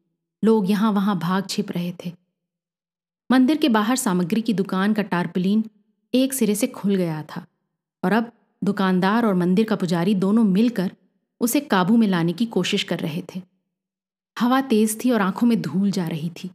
लोग 0.44 0.70
यहाँ 0.70 0.92
वहाँ 0.92 1.18
भाग 1.18 1.48
छिप 1.48 1.70
रहे 1.70 1.92
थे। 2.04 2.12
मंदिर 3.30 3.56
के 3.56 3.68
बाहर 3.68 3.96
सामग्री 3.96 4.42
की 4.42 4.54
दुकान 4.54 4.94
का 4.94 5.02
टारपलिन 5.02 5.64
एक 6.14 6.32
सिरे 6.32 6.54
से 6.54 6.66
खुल 6.66 6.94
गया 6.94 7.22
था। 7.22 7.46
और 8.04 8.12
अब 8.12 8.32
दुकानदार 8.62 9.26
और 9.26 9.34
मंदिर 9.34 9.66
का 9.66 9.76
पुजारी 9.76 10.14
दोनों 10.14 10.44
मिलकर 10.44 10.92
उसे 11.40 11.60
काबू 11.60 11.96
में 11.96 12.06
लाने 12.08 12.32
की 12.32 12.46
कोशिश 12.46 12.82
कर 12.82 12.98
रहे 12.98 13.22
थे। 13.22 13.42
हवा 14.36 14.60
तेज 14.60 15.04
थी 15.04 15.10
और 15.10 15.20
आँखों 15.20 15.46
में 15.46 15.60
धूल 15.62 15.90
जा 15.90 16.06
रही 16.06 16.30
थी। 16.30 16.50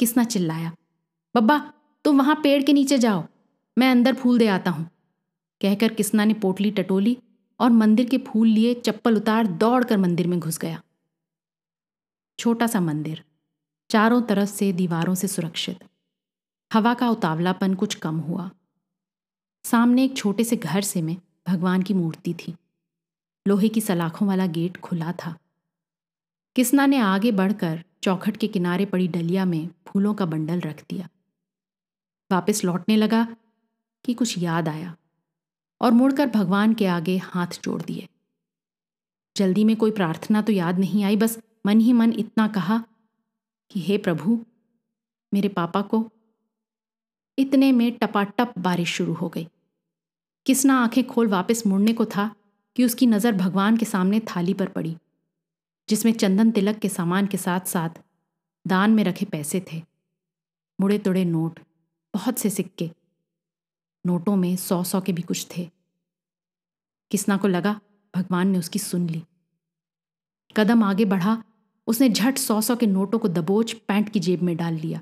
किसना 0.00 0.24
चिल्लाया, 0.24 0.72
बब्बा, 1.34 1.58
तुम 2.04 2.18
वहाँ 2.18 2.40
पेड़ 2.42 2.62
के 2.62 2.72
नीचे 2.72 2.98
जाओ, 2.98 3.24
मैं 3.78 3.90
अंदर 3.90 4.14
फूल 4.14 4.38
दे 4.38 4.46
आता 4.46 4.70
हूँ। 4.70 4.88
कहकर 5.60 5.92
किसना 5.92 6.24
ने 6.24 6.34
पोटली 6.34 6.70
टटोली 6.70 7.18
और 7.60 7.70
मंदिर 7.70 8.08
के 8.08 8.18
फूल 8.18 8.48
लिए 8.48 8.74
चप्पल 8.74 9.16
उतार 9.16 9.46
दौड़कर 9.46 9.98
मंदिर 9.98 10.26
में 10.26 10.40
घुस 10.40 10.58
गया। 10.58 10.82
छोटा 12.38 12.66
सा 12.66 12.80
मंदिर, 12.80 13.24
चारों 13.90 14.22
तरफ़ 14.22 14.48
से 14.48 14.72
दीवारों 14.72 15.14
से 15.14 15.28
सुरक्षित। 15.28 15.84
हवा 16.72 16.94
का 16.94 17.10
उतावलापन 17.10 17.74
कुछ 17.74 17.94
कम 17.94 18.18
हुआ। 18.18 18.50
सामने 19.64 20.04
एक 20.04 20.16
छोटे 20.16 20.44
से 20.44 20.56
घर 20.56 20.80
से 20.80 21.02
में 21.02 21.16
भगवान 21.48 21.82
की 21.82 21.94
मूर्ति 21.94 22.34
थी। 22.34 22.56
लोहे 23.48 23.68
की 23.68 23.80
सलाखों 23.80 24.28
वाला 24.28 24.46
गेट 24.46 24.76
खुला 24.76 25.12
था। 25.12 25.38
किसना 26.56 26.86
ने 26.86 26.98
आगे 26.98 27.32
बढ़कर 27.32 27.84
चौखट 28.02 28.36
के 28.36 28.48
किनारे 28.48 28.86
पड़ी 28.86 29.08
डलिया 29.08 29.44
में 29.44 29.68
फूलों 29.86 30.14
का 30.14 30.26
बंडल 30.26 30.60
रख 30.60 30.84
दिया। 30.90 31.08
वापस 32.32 32.64
लौटने 32.64 32.96
लगा 32.96 33.36
कि 34.04 34.14
कुछ 34.14 34.38
याद 34.38 34.68
आया 34.68 34.96
और 35.80 35.92
मुड़कर 35.92 36.26
भगवान 36.26 36.74
के 36.74 36.86
आगे 36.86 37.16
हाथ 37.16 37.46
जोड़ 37.46 37.82
दिए। 37.82 38.08
जल्दी 39.36 39.64
में 39.64 39.76
कोई 39.76 39.90
प्रार्थना 39.90 40.42
तो 40.42 40.52
याद 40.52 40.78
नहीं 40.78 41.04
आई, 41.04 41.16
बस 41.16 41.42
मन 41.66 41.80
ही 41.80 41.92
मन 41.92 42.12
इतना 42.12 42.48
कहा 42.48 42.84
कि, 43.70 43.80
हे 43.80 43.98
प्रभु, 43.98 44.46
मेरे 45.34 45.48
पापा 45.48 45.82
को 45.82 46.10
इतने 47.38 47.72
में 47.72 47.92
टपाटप 47.92 48.54
बारिश 48.58 48.88
शुरू 48.88 49.12
हो 49.12 49.28
गई। 49.28 49.48
किसना 50.46 50.78
आँखें 50.82 51.06
खोल 51.06 51.28
वापस 51.28 51.62
मुड़ने 51.66 51.92
को 51.92 52.04
था 52.04 52.34
कि 52.76 52.84
उसकी 52.84 53.06
नज़र 53.06 53.32
भगवान 53.32 53.76
के 53.76 53.84
सामने 53.84 54.20
थाली 54.20 54.54
पर 54.54 54.66
पड़ी, 54.66 54.96
जिसमें 55.88 56.12
चंदन 56.12 56.50
तिलक 56.50 56.78
के 56.78 56.88
सामान 56.88 57.26
के 57.26 57.36
साथ 57.36 57.60
साथ 57.60 58.02
दान 58.66 58.90
में 58.90 59.04
रखे 59.04 59.24
पैसे 59.24 59.64
थे। 59.72 59.82
मुड़े 60.80 60.98
तुड़े 60.98 61.24
नोट, 61.24 61.60
बहुत 62.14 62.38
से 62.38 62.50
सिक्के। 62.50 62.90
नोटों 64.06 64.36
में 64.36 64.56
सौ 64.56 64.82
सौ 64.84 65.00
के 65.00 65.12
भी 65.12 65.22
कुछ 65.22 65.46
थे। 65.56 65.70
किसना 67.10 67.36
को 67.36 67.48
लगा 67.48 67.80
भगवान 68.14 68.48
ने 68.48 68.58
उसकी 68.58 68.78
सुन 68.78 69.08
ली। 69.10 69.22
कदम 70.56 70.82
आगे 70.82 71.04
बढ़ा, 71.04 71.42
उसने 71.86 72.08
झट 72.08 72.38
सौ 72.38 72.60
सौ 72.60 72.76
के 72.76 72.86
नोटों 72.86 73.18
को 73.18 73.28
दबोच 73.28 73.72
पैंट 73.72 74.08
की 74.08 74.20
जेब 74.20 74.42
में 74.42 74.56
डाल 74.56 74.74
लिया। 74.74 75.00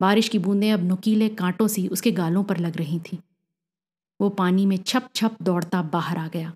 बारिश 0.00 0.28
की 0.28 0.38
बूंदें 0.38 0.72
अब 0.72 0.84
नुकीले 0.84 1.28
कांटों 1.28 1.68
सी 1.68 1.88
उसके 1.88 2.10
गालों 2.12 2.44
पर 2.44 2.56
लग 2.56 2.76
रही 2.76 3.00
थीं। 3.00 3.18
वो 4.20 4.28
पानी 4.28 4.66
में 4.66 4.76
छप 4.76 5.08
छप 5.14 5.36
दौड़ता 5.42 5.82
बाहर 5.82 6.18
आ 6.18 6.28
गया। 6.28 6.54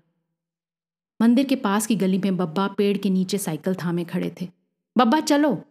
मंदिर 1.19 1.45
के 1.45 1.55
पास 1.55 1.87
की 1.87 1.95
गली 1.95 2.17
में 2.17 2.37
बब्बा 2.37 2.67
पेड़ 2.67 2.97
के 2.97 3.09
नीचे 3.09 3.37
साइकिल 3.37 3.75
थामे 3.75 4.03
खड़े 4.03 4.35
थे। 4.41 4.47
बब्बा, 4.95 5.19
चलो। 5.19 5.63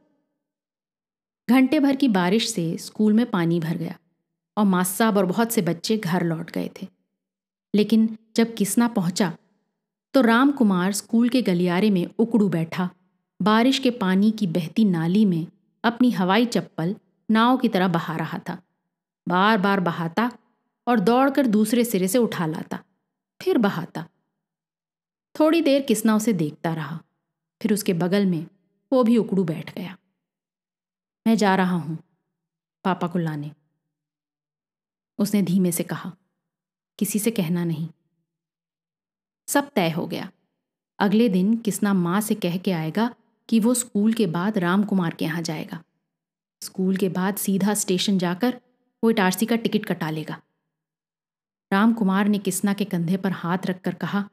घंटे 1.48 1.80
भर 1.80 1.96
की 1.96 2.08
बारिश 2.08 2.48
से 2.50 2.76
स्कूल 2.78 3.12
में 3.12 3.24
पानी 3.30 3.60
भर 3.60 3.76
गया 3.76 3.98
और 4.56 4.64
मास 4.64 4.88
साहब 4.88 5.16
और 5.16 5.26
बहुत 5.26 5.52
से 5.52 5.62
बच्चे 5.62 5.96
घर 5.96 6.24
लौट 6.24 6.50
गए 6.50 6.70
थे। 6.82 6.88
लेकिन 7.74 8.16
जब 8.36 8.54
किसना 8.54 8.88
पहुँचा 8.88 9.32
तो 10.14 10.20
राम 10.20 10.50
कुमार 10.52 10.92
स्कूल 10.92 11.28
के 11.28 11.42
गलियारे 11.42 11.90
में 11.90 12.06
उकड़ू 12.18 12.48
बैठा, 12.48 12.88
बारिश 13.40 13.78
के 13.78 13.90
पानी 13.90 14.30
की 14.30 14.46
बहती 14.46 14.84
नाली 14.84 15.24
में 15.24 15.46
अपनी 15.84 16.10
हवाई 16.10 16.46
चप्पल 16.46 16.94
नाव 17.30 17.56
की 17.56 17.68
तरह 17.68 17.88
बहा 17.88 18.16
रहा 18.16 18.38
था। 18.38 18.58
बार 19.26 19.58
बार 19.58 19.80
बहाता 19.80 20.30
और 20.88 21.00
दौड़कर 21.00 21.46
दूसरे 21.46 21.84
सिरे 21.84 22.08
से 22.08 22.18
उठा 22.18 22.46
लाता, 22.46 22.82
फिर 23.40 23.58
बहाता। 23.58 24.06
थोड़ी 25.34 25.60
देर 25.62 25.82
किसना 25.82 26.16
उसे 26.16 26.32
देखता 26.32 26.72
रहा, 26.74 27.00
फिर 27.60 27.72
उसके 27.72 27.92
बगल 27.94 28.26
में 28.26 28.46
वो 28.92 29.02
भी 29.04 29.16
उकड़ू 29.16 29.44
बैठ 29.44 29.74
गया। 29.74 29.96
मैं 31.26 31.36
जा 31.36 31.54
रहा 31.54 31.76
हूँ, 31.76 31.98
पापा 32.84 33.06
को 33.06 33.18
लाने, 33.18 33.52
उसने 35.18 35.42
धीमे 35.42 35.72
से 35.72 35.82
कहा। 35.82 36.12
किसी 36.98 37.18
से 37.18 37.30
कहना 37.30 37.64
नहीं। 37.64 37.88
सब 39.48 39.70
तय 39.70 39.90
हो 39.90 40.06
गया। 40.06 40.30
अगले 40.98 41.28
दिन 41.28 41.56
किसना 41.56 41.94
माँ 41.94 42.20
से 42.20 42.34
कह 42.34 42.56
के 42.56 42.72
आएगा 42.72 43.14
कि 43.48 43.60
वो 43.60 43.74
स्कूल 43.74 44.12
के 44.12 44.26
बाद 44.26 44.58
राम 44.58 44.84
कुमार 44.84 45.14
के 45.14 45.24
यहाँ 45.24 45.42
जाएगा। 45.42 45.82
स्कूल 46.62 46.96
के 46.96 47.08
बाद 47.08 47.36
सीधा 47.36 47.74
स्टेशन 47.74 48.18
जाकर 48.18 48.60
वो 49.02 49.10
इटारसी 49.10 49.46
का 49.46 49.56
टिकट 49.56 49.86
कटा 49.86 50.10
लेगा। 50.10 50.40
राम 51.72 51.92
कुमार 51.94 52.28
ने 52.28 52.38
किसना 52.38 52.72
के 52.74 52.84
कंधे 52.84 53.16
पर 53.16 53.32
हाथ 53.32 53.58
रखकर 53.66 53.94
कहा, 53.94 54.28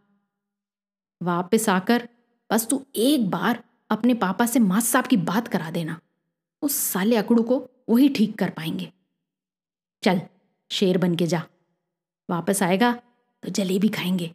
वापस 1.21 1.69
आकर 1.69 2.09
बस 2.51 2.67
तू 2.67 2.85
एक 2.95 3.29
बार 3.29 3.63
अपने 3.89 4.13
पापा 4.13 4.45
से 4.45 4.59
मास 4.59 4.87
साहब 4.87 5.07
की 5.07 5.17
बात 5.17 5.47
करा 5.47 5.71
देना। 5.71 5.99
उस 6.61 6.75
साले 6.75 7.15
अकड़ू 7.15 7.43
को 7.43 7.69
वही 7.89 8.09
ठीक 8.09 8.37
कर 8.37 8.49
पाएँगे। 8.49 8.91
चल, 10.03 10.21
शेर 10.71 10.97
बन 10.97 11.15
के 11.15 11.27
जा। 11.27 11.43
वापस 12.29 12.63
आएगा 12.63 12.93
तो 13.43 13.49
जलेबी 13.49 13.89
खाएँगे। 13.89 14.33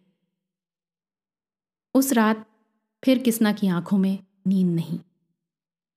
उस 1.94 2.12
रात 2.12 2.46
फिर 3.04 3.18
किसना 3.18 3.52
की 3.52 3.68
आँखों 3.68 3.98
में 3.98 4.18
नींद 4.46 4.74
नहीं। 4.74 4.98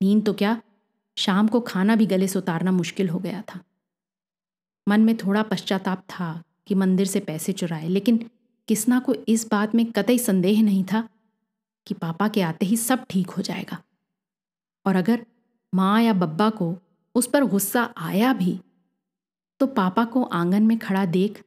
नींद 0.01 0.25
तो 0.25 0.33
क्या, 0.33 0.61
शाम 1.17 1.47
को 1.47 1.59
खाना 1.61 1.95
भी 1.95 2.05
गले 2.05 2.27
से 2.27 2.39
उतारना 2.39 2.71
मुश्किल 2.71 3.09
हो 3.09 3.19
गया 3.19 3.41
था। 3.41 3.59
मन 4.89 5.01
में 5.01 5.17
थोड़ा 5.17 5.43
पश्चाताप 5.43 6.05
था 6.09 6.43
कि 6.67 6.75
मंदिर 6.75 7.05
से 7.05 7.19
पैसे 7.19 7.53
चुराए। 7.53 7.87
लेकिन 7.87 8.17
किसना 8.67 8.99
को 8.99 9.13
इस 9.27 9.47
बात 9.51 9.75
में 9.75 9.85
कतई 9.91 10.17
संदेह 10.17 10.61
नहीं 10.63 10.83
था 10.83 11.07
कि 11.87 11.93
पापा 11.93 12.27
के 12.27 12.41
आते 12.41 12.65
ही 12.65 12.77
सब 12.77 13.05
ठीक 13.09 13.29
हो 13.29 13.41
जाएगा। 13.41 13.77
और 14.85 14.95
अगर 14.95 15.25
माँ 15.73 16.01
या 16.01 16.13
बब्बा 16.13 16.49
को 16.49 16.75
उस 17.15 17.27
पर 17.27 17.43
गुस्सा 17.43 17.93
आया 17.97 18.33
भी 18.33 18.59
तो 19.59 19.67
पापा 19.67 20.03
को 20.05 20.23
आँगन 20.23 20.63
में 20.63 20.77
खड़ा 20.79 21.05
देख 21.05 21.43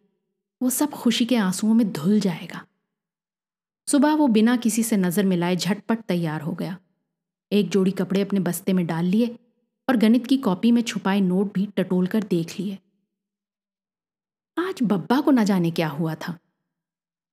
वो 0.60 0.70
सब 0.70 0.90
खुशी 0.90 1.24
के 1.24 1.36
आंसुओं 1.36 1.74
में 1.74 1.90
धुल 1.92 2.20
जाएगा। 2.20 2.64
सुबह 3.88 4.14
वो 4.14 4.26
बिना 4.28 4.56
किसी 4.56 4.82
से 4.82 4.96
नज़र 4.96 5.24
मिलाए 5.24 5.56
झटपट 5.56 5.98
तैयार 5.98 6.40
हो 6.40 6.52
गया। 6.52 6.76
एक 7.52 7.68
जोड़ी 7.68 7.90
कपड़े 7.90 8.20
अपने 8.20 8.40
बस्ते 8.40 8.72
में 8.72 8.86
डाल 8.86 9.04
लिए 9.04 9.26
और 9.88 9.96
गणित 9.96 10.26
की 10.26 10.36
कॉपी 10.36 10.72
में 10.72 10.82
छुपाए 10.82 11.20
नोट 11.20 11.52
भी 11.54 11.66
टटोल 11.76 12.06
कर 12.06 12.22
देख 12.22 12.58
लिए। 12.60 12.78
आज 14.56 14.78
बब्बा 14.82 15.20
को 15.20 15.30
न 15.30 15.44
जाने 15.44 15.70
क्या 15.70 15.88
हुआ 15.88 16.14
था। 16.14 16.38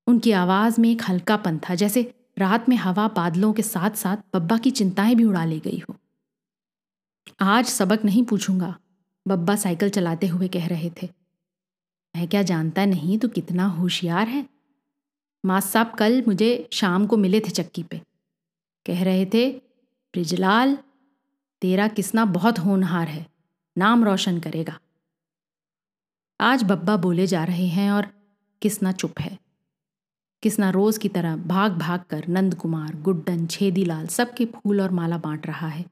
उनकी 0.07 0.31
आवाज़ 0.31 0.81
में 0.81 0.89
एक 0.91 1.01
हल्कापन 1.09 1.59
था, 1.59 1.75
जैसे 1.75 2.13
रात 2.37 2.69
में 2.69 2.75
हवा 2.75 3.07
बादलों 3.07 3.53
के 3.53 3.61
साथ 3.61 3.91
साथ 3.91 4.17
बब्बा 4.33 4.57
की 4.57 4.71
चिंताएँ 4.71 5.15
भी 5.15 5.23
उड़ा 5.23 5.45
ले 5.45 5.59
गई 5.59 5.81
हो। 5.89 5.95
आज 7.39 7.65
सबक 7.65 8.05
नहीं 8.05 8.23
पूछूँगा, 8.23 8.75
बब्बा 9.27 9.55
साइकिल 9.55 9.89
चलाते 9.89 10.27
हुए 10.27 10.47
कह 10.47 10.67
रहे 10.67 10.89
थे। 10.89 11.09
मैं 12.15 12.27
क्या 12.27 12.43
जानता 12.43 12.85
नहीं 12.85 13.17
तो 13.17 13.27
कितना 13.27 13.67
होशियार 13.67 14.27
है। 14.27 14.45
मास 15.45 15.69
साहब 15.69 15.95
कल 15.95 16.23
मुझे 16.27 16.69
शाम 16.73 17.07
को 17.07 17.17
मिले 17.17 17.39
थे 17.39 17.49
चक्की 17.49 17.83
पे। 17.83 18.01
कह 18.85 19.03
रहे 19.03 19.25
थे, 19.25 19.49
ब्रिजलाल, 20.13 20.77
तेरा 21.61 21.87
किसना 21.87 22.25
बहुत 22.25 22.59
होनहार 22.59 23.07
है, 23.07 23.25
नाम 23.77 24.03
रोशन 24.03 24.39
करेगा। 24.39 24.79
आज 26.39 26.63
बब्बा 26.63 26.97
बोले 26.97 27.27
जा 27.27 27.43
रहे 27.43 27.67
हैं 27.67 27.91
और 27.91 28.07
किसना 28.61 28.91
चुप 28.91 29.19
है। 29.19 29.39
किसना 30.43 30.69
रोज 30.69 30.97
की 30.97 31.09
तरह 31.09 31.35
भाग 31.35 31.71
भाग 31.71 32.03
कर 32.09 32.27
नंद 32.27 32.55
कुमार 32.55 32.95
गुड्डन, 32.95 33.47
छेदीलाल 33.47 34.07
सबके 34.07 34.45
फूल 34.45 34.81
और 34.81 34.91
माला 34.91 35.17
बांट 35.17 35.47
रहा 35.47 35.67
है। 35.67 35.85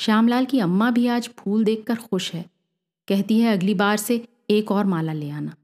श्यामलाल 0.00 0.44
की 0.44 0.60
अम्मा 0.60 0.90
भी 0.90 1.06
आज 1.06 1.30
फूल 1.38 1.64
देखकर 1.64 1.94
खुश 1.94 2.34
है। 2.34 2.44
कहती 3.08 3.40
है, 3.40 3.56
अगली 3.56 3.74
बार 3.74 3.96
से 3.96 4.28
एक 4.50 4.70
और 4.70 4.84
माला 4.84 5.12
ले 5.12 5.30
आना। 5.30 5.54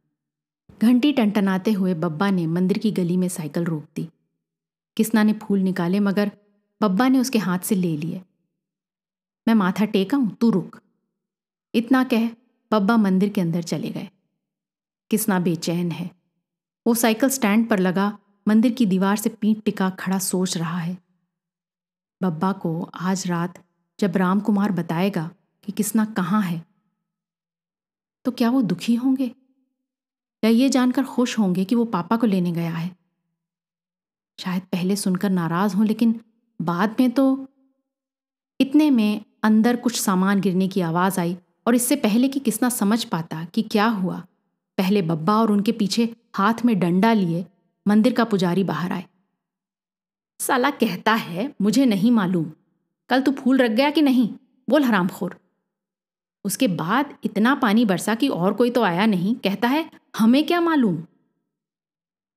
घंटी 0.82 1.12
टनटनाते 1.12 1.72
हुए 1.72 1.94
बब्बा 1.94 2.30
ने 2.30 2.46
मंदिर 2.46 2.78
की 2.78 2.90
गली 2.90 3.16
में 3.16 3.28
साइकिल 3.28 3.64
रोक 3.64 3.84
दी। 3.96 4.08
किसना 4.96 5.22
ने 5.22 5.32
फूल 5.32 5.58
निकाले, 5.58 6.00
मगर 6.00 6.30
बब्बा 6.82 7.08
ने 7.08 7.18
उसके 7.18 7.38
हाथ 7.38 7.58
से 7.58 7.74
ले 7.74 7.96
लिए। 7.96 8.22
मैं 9.48 9.54
माथा 9.54 9.84
टेका 9.84 10.16
हूँ, 10.16 10.36
तू 10.40 10.50
रुक। 10.50 10.80
इतना 11.74 12.04
कह 12.04 12.43
बब्बा 12.72 12.96
मंदिर 12.96 13.28
के 13.28 13.40
अंदर 13.40 13.62
चले 13.62 13.90
गए। 13.90 14.08
किसना 15.10 15.38
बेचैन 15.40 15.90
है। 15.90 16.10
वो 16.86 16.94
साइकिल 16.94 17.28
स्टैंड 17.28 17.68
पर 17.68 17.78
लगा, 17.78 18.18
मंदिर 18.48 18.72
की 18.72 18.86
दीवार 18.86 19.16
से 19.16 19.28
पीठ 19.30 19.62
टिका 19.64 19.90
खड़ा 19.90 20.18
सोच 20.18 20.56
रहा 20.56 20.78
है। 20.78 20.98
बब्बा 22.22 22.52
को 22.52 22.90
आज 22.94 23.26
रात 23.26 23.62
जब 24.00 24.16
राम 24.16 24.40
कुमार 24.40 24.72
बताएगा 24.72 25.30
कि 25.64 25.72
किसना 25.72 26.04
कहाँ 26.04 26.42
है 26.42 26.64
तो 28.24 28.30
क्या 28.30 28.50
वो 28.50 28.62
दुखी 28.62 28.94
होंगे? 28.94 29.26
या 30.44 30.50
ये 30.50 30.68
जानकर 30.68 31.04
खुश 31.04 31.38
होंगे 31.38 31.64
कि 31.64 31.74
वो 31.74 31.84
पापा 31.84 32.16
को 32.16 32.26
लेने 32.26 32.52
गया 32.52 32.74
है? 32.74 32.96
शायद 34.38 34.62
पहले 34.62 34.96
सुनकर 34.96 35.30
नाराज़ 35.30 35.76
हों, 35.76 35.86
लेकिन 35.86 36.20
बाद 36.62 36.96
में 37.00 37.10
तो 37.10 37.48
इतने 38.60 38.90
में 38.90 39.24
अंदर 39.42 39.76
कुछ 39.76 40.00
सामान 40.00 40.40
गिरने 40.40 40.68
की 40.68 40.80
आवाज़ 40.80 41.20
आई 41.20 41.36
और 41.66 41.74
इससे 41.74 41.96
पहले 41.96 42.28
कि 42.28 42.40
किसना 42.40 42.68
समझ 42.68 43.04
पाता 43.04 43.44
कि 43.44 43.62
क्या 43.62 43.86
हुआ, 43.86 44.26
पहले 44.78 45.02
बब्बा 45.02 45.40
और 45.40 45.52
उनके 45.52 45.72
पीछे 45.72 46.16
हाथ 46.34 46.54
में 46.64 46.80
डंडा 46.80 47.12
लिए 47.12 47.46
मंदिर 47.88 48.12
का 48.12 48.24
पुजारी 48.24 48.64
बाहर 48.64 48.92
आए। 48.92 49.04
साला 50.40 50.70
कहता 50.70 51.14
है, 51.14 51.54
मुझे 51.60 51.86
नहीं 51.86 52.10
मालूम। 52.10 52.52
कल 53.08 53.20
तू 53.20 53.32
फूल 53.32 53.58
रख 53.58 53.70
गया 53.70 53.90
कि 53.90 54.02
नहीं? 54.02 54.34
बोल 54.70 54.84
हरामखोर। 54.84 55.40
उसके 56.44 56.68
बाद 56.68 57.18
इतना 57.24 57.54
पानी 57.54 57.84
बरसा 57.84 58.14
कि 58.14 58.28
और 58.28 58.52
कोई 58.52 58.70
तो 58.70 58.82
आया 58.82 59.06
नहीं। 59.06 59.34
कहता 59.34 59.68
है, 59.68 59.90
हमें 60.18 60.46
क्या 60.46 60.60
मालूम? 60.60 60.96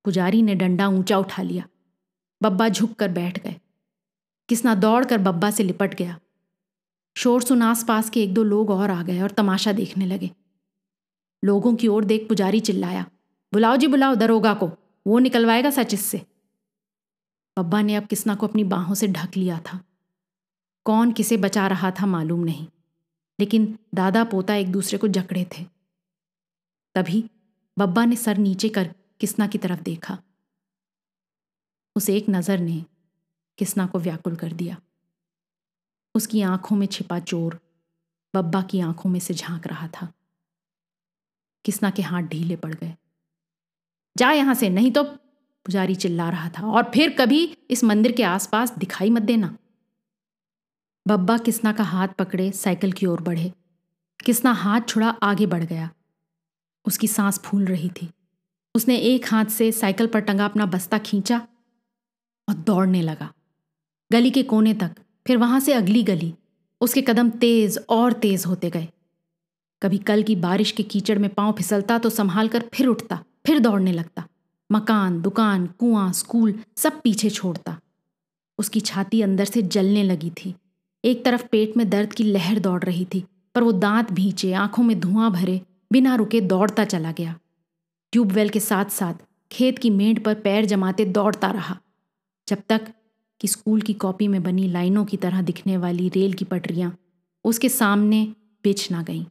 पुजारी 0.05 0.41
ने 0.41 0.55
डंडा 0.55 0.87
ऊँचा 0.87 1.17
उठा 1.17 1.41
लिया। 1.41 1.67
बब्बा 2.43 2.69
झुक 2.69 2.93
कर 2.93 3.09
बैठ 3.09 3.43
गए। 3.43 3.55
किसना 4.49 4.75
दौड़ 4.75 5.05
कर 5.05 5.17
बब्बा 5.17 5.51
से 5.51 5.63
लिपट 5.63 5.93
गया। 5.93 6.19
शोर 7.17 7.41
सुन 7.41 7.61
आस 7.61 7.83
पास 7.83 8.09
के 8.09 8.23
एक 8.23 8.33
दो 8.33 8.43
लोग 8.43 8.69
और 8.69 8.91
आ 8.91 9.01
गए 9.03 9.21
और 9.21 9.31
तमाशा 9.31 9.71
देखने 9.71 10.05
लगे। 10.05 10.29
लोगों 11.43 11.75
की 11.75 11.87
ओर 11.87 12.05
देख 12.05 12.27
पुजारी 12.27 12.59
चिल्लाया, 12.59 13.05
बुलाओ 13.53 13.77
जी, 13.77 13.87
बुलाओ, 13.87 14.15
दरोगा 14.15 14.53
को, 14.53 14.69
वो 15.05 15.19
निकलवाएगा 15.19 15.69
सच 15.69 15.93
इससे। 15.93 16.21
बब्बा 17.57 17.81
ने 17.81 17.95
अब 17.95 18.05
किसना 18.05 18.35
को 18.35 18.47
अपनी 18.47 18.63
बाहों 18.63 18.95
से 18.95 19.07
ढक 19.07 19.37
लिया 19.37 19.59
था। 19.59 19.79
कौन 20.85 21.11
किसे 21.11 21.37
बचा 21.37 21.67
रहा 21.67 21.91
था 21.91 22.05
मालूम 22.05 22.43
नहीं, 22.43 22.67
लेकिन 23.39 23.77
दादा 23.95 24.23
पोता 24.23 24.55
एक 24.55 24.71
दूसरे 24.71 24.97
को 24.97 25.07
जकड़े 25.07 25.45
थे। 25.57 25.65
तभी 26.95 27.23
बब्बा 27.77 28.05
ने 28.05 28.15
सर 28.15 28.37
नीचे 28.37 28.69
कर 28.69 28.93
किसना 29.19 29.47
की 29.47 29.57
तरफ़ 29.57 29.81
देखा। 29.81 30.17
उस 31.95 32.09
एक 32.09 32.25
नज़र 32.29 32.59
ने 32.59 32.83
किसना 33.57 33.85
को 33.85 33.99
व्याकुल 33.99 34.35
कर 34.35 34.53
दिया। 34.53 34.77
उसकी 36.17 36.41
आँखों 36.41 36.75
में 36.75 36.87
छिपा 36.87 37.19
चोर, 37.19 37.59
बब्बा 38.35 38.61
की 38.61 38.79
आँखों 38.79 39.09
में 39.09 39.19
से 39.19 39.33
झाँक 39.33 39.67
रहा 39.67 39.87
था। 39.87 40.13
किसना 41.65 41.89
के 41.89 42.01
हाथ 42.01 42.21
ढीले 42.21 42.55
पड़ 42.55 42.75
गए। 42.75 42.95
जा 44.17 44.31
यहाँ 44.31 44.53
से, 44.53 44.69
नहीं 44.69 44.91
तो 44.91 45.03
पुजारी 45.03 45.95
चिल्ला 45.95 46.29
रहा 46.29 46.49
था, 46.49 46.67
और 46.67 46.83
फिर 46.83 47.15
कभी 47.19 47.57
इस 47.69 47.83
मंदिर 47.83 48.11
के 48.11 48.23
आसपास 48.23 48.77
दिखाई 48.77 49.09
मत 49.09 49.21
देना। 49.21 49.57
बब्बा 51.07 51.37
किसना 51.37 51.71
का 51.71 51.83
हाथ 51.83 52.07
पकड़े 52.07 52.51
साइकिल 52.51 52.91
की 52.91 53.05
ओर 53.05 53.21
बढ़े। 53.21 53.53
किसना 54.25 54.51
हाथ 54.51 54.81
छुड़ा 54.87 55.09
आगे 55.09 55.45
बढ़ 55.45 55.63
गया। 55.63 55.91
उसकी 56.85 57.07
सांस 57.07 57.39
फूल 57.39 57.65
रही 57.65 57.89
थी। 57.89 58.11
उसने 58.75 58.97
एक 58.97 59.25
हाथ 59.31 59.45
से 59.45 59.71
साइकिल 59.71 60.07
पर 60.07 60.19
टंगा 60.19 60.45
अपना 60.45 60.65
बस्ता 60.65 60.97
खींचा 60.97 61.47
और 62.49 62.53
दौड़ने 62.53 63.01
लगा। 63.01 63.33
गली 64.11 64.31
के 64.31 64.43
कोने 64.43 64.73
तक 64.73 64.95
फिर 65.27 65.37
वहाँ 65.37 65.59
से 65.59 65.73
अगली 65.73 66.03
गली। 66.03 66.33
उसके 66.81 67.01
कदम 67.01 67.29
तेज 67.29 67.77
और 67.89 68.13
तेज 68.13 68.45
होते 68.45 68.69
गए। 68.69 68.87
कभी 69.81 69.97
कल 69.97 70.23
की 70.23 70.35
बारिश 70.35 70.71
के 70.71 70.83
कीचड़ 70.83 71.17
में 71.19 71.29
पाँव 71.29 71.51
फिसलता 71.51 71.97
तो 71.97 72.09
संभाल 72.09 72.47
कर 72.47 72.63
फिर 72.73 72.87
उठता, 72.87 73.23
फिर 73.45 73.59
दौड़ने 73.59 73.91
लगता। 73.91 74.27
मकान, 74.69 75.21
दुकान, 75.21 75.67
कुआँ, 75.79 76.11
स्कूल 76.11 76.53
सब 76.77 77.01
पीछे 77.01 77.29
छोड़ता। 77.29 77.77
उसकी 78.59 78.79
छाती 78.79 79.21
अंदर 79.21 79.45
से 79.45 79.61
जलने 79.61 80.03
लगी 80.03 80.29
थी। 80.29 80.53
एक 81.03 81.25
तरफ़ 81.25 81.45
पेट 81.45 81.77
में 81.77 81.89
दर्द 81.89 82.13
की 82.13 82.23
लहर 82.23 82.59
दौड़ 82.59 82.83
रही 82.83 83.05
थी, 83.05 83.23
पर 83.55 83.63
वो 83.63 83.71
दांत 83.71 84.11
भींचे, 84.11 84.53
आँखों 84.53 84.83
में 84.83 84.99
धुआँ 84.99 85.31
भरे, 85.31 85.61
बिना 85.91 86.15
रुके 86.15 86.41
दौड़ता 86.41 86.85
चला 86.85 87.11
गया। 87.11 87.35
ट्यूबवेल 88.13 88.49
के 88.49 88.59
साथ 88.59 88.85
साथ 88.85 89.13
खेत 89.51 89.79
की 89.79 89.89
मेंढ 89.89 90.19
पर 90.19 90.33
पैर 90.35 90.65
जमाते 90.65 91.05
दौड़ता 91.05 91.51
रहा। 91.51 91.77
जब 92.47 92.57
तक 92.69 92.87
कि 93.41 93.47
स्कूल 93.47 93.81
की 93.81 93.93
कॉपी 93.93 94.27
में 94.27 94.41
बनी 94.43 94.67
लाइनों 94.67 95.05
की 95.05 95.17
तरह 95.17 95.41
दिखने 95.41 95.77
वाली 95.77 96.09
रेल 96.09 96.33
की 96.33 96.45
पटरियाँ 96.45 96.97
उसके 97.45 97.69
सामने 97.69 98.23
बिछ 98.63 98.91
ना 98.91 99.01
गईं। 99.03 99.25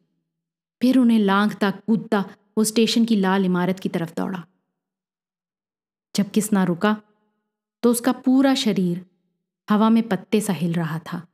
फिर 0.82 0.98
उन्हें 0.98 1.18
लांघता, 1.18 1.70
कूदता, 1.70 2.24
वो 2.58 2.64
स्टेशन 2.64 3.04
की 3.04 3.16
लाल 3.16 3.44
इमारत 3.44 3.80
की 3.80 3.88
तरफ़ 3.88 4.12
दौड़ा। 4.16 4.44
जब 6.14 6.30
किसना 6.30 6.64
रुका 6.64 6.96
तो 7.82 7.90
उसका 7.90 8.12
पूरा 8.12 8.54
शरीर 8.54 9.04
हवा 9.70 9.88
में 9.90 10.02
पत्ते 10.08 10.40
सा 10.40 10.52
हिल 10.52 10.72
रहा 10.72 10.98
था। 10.98 11.26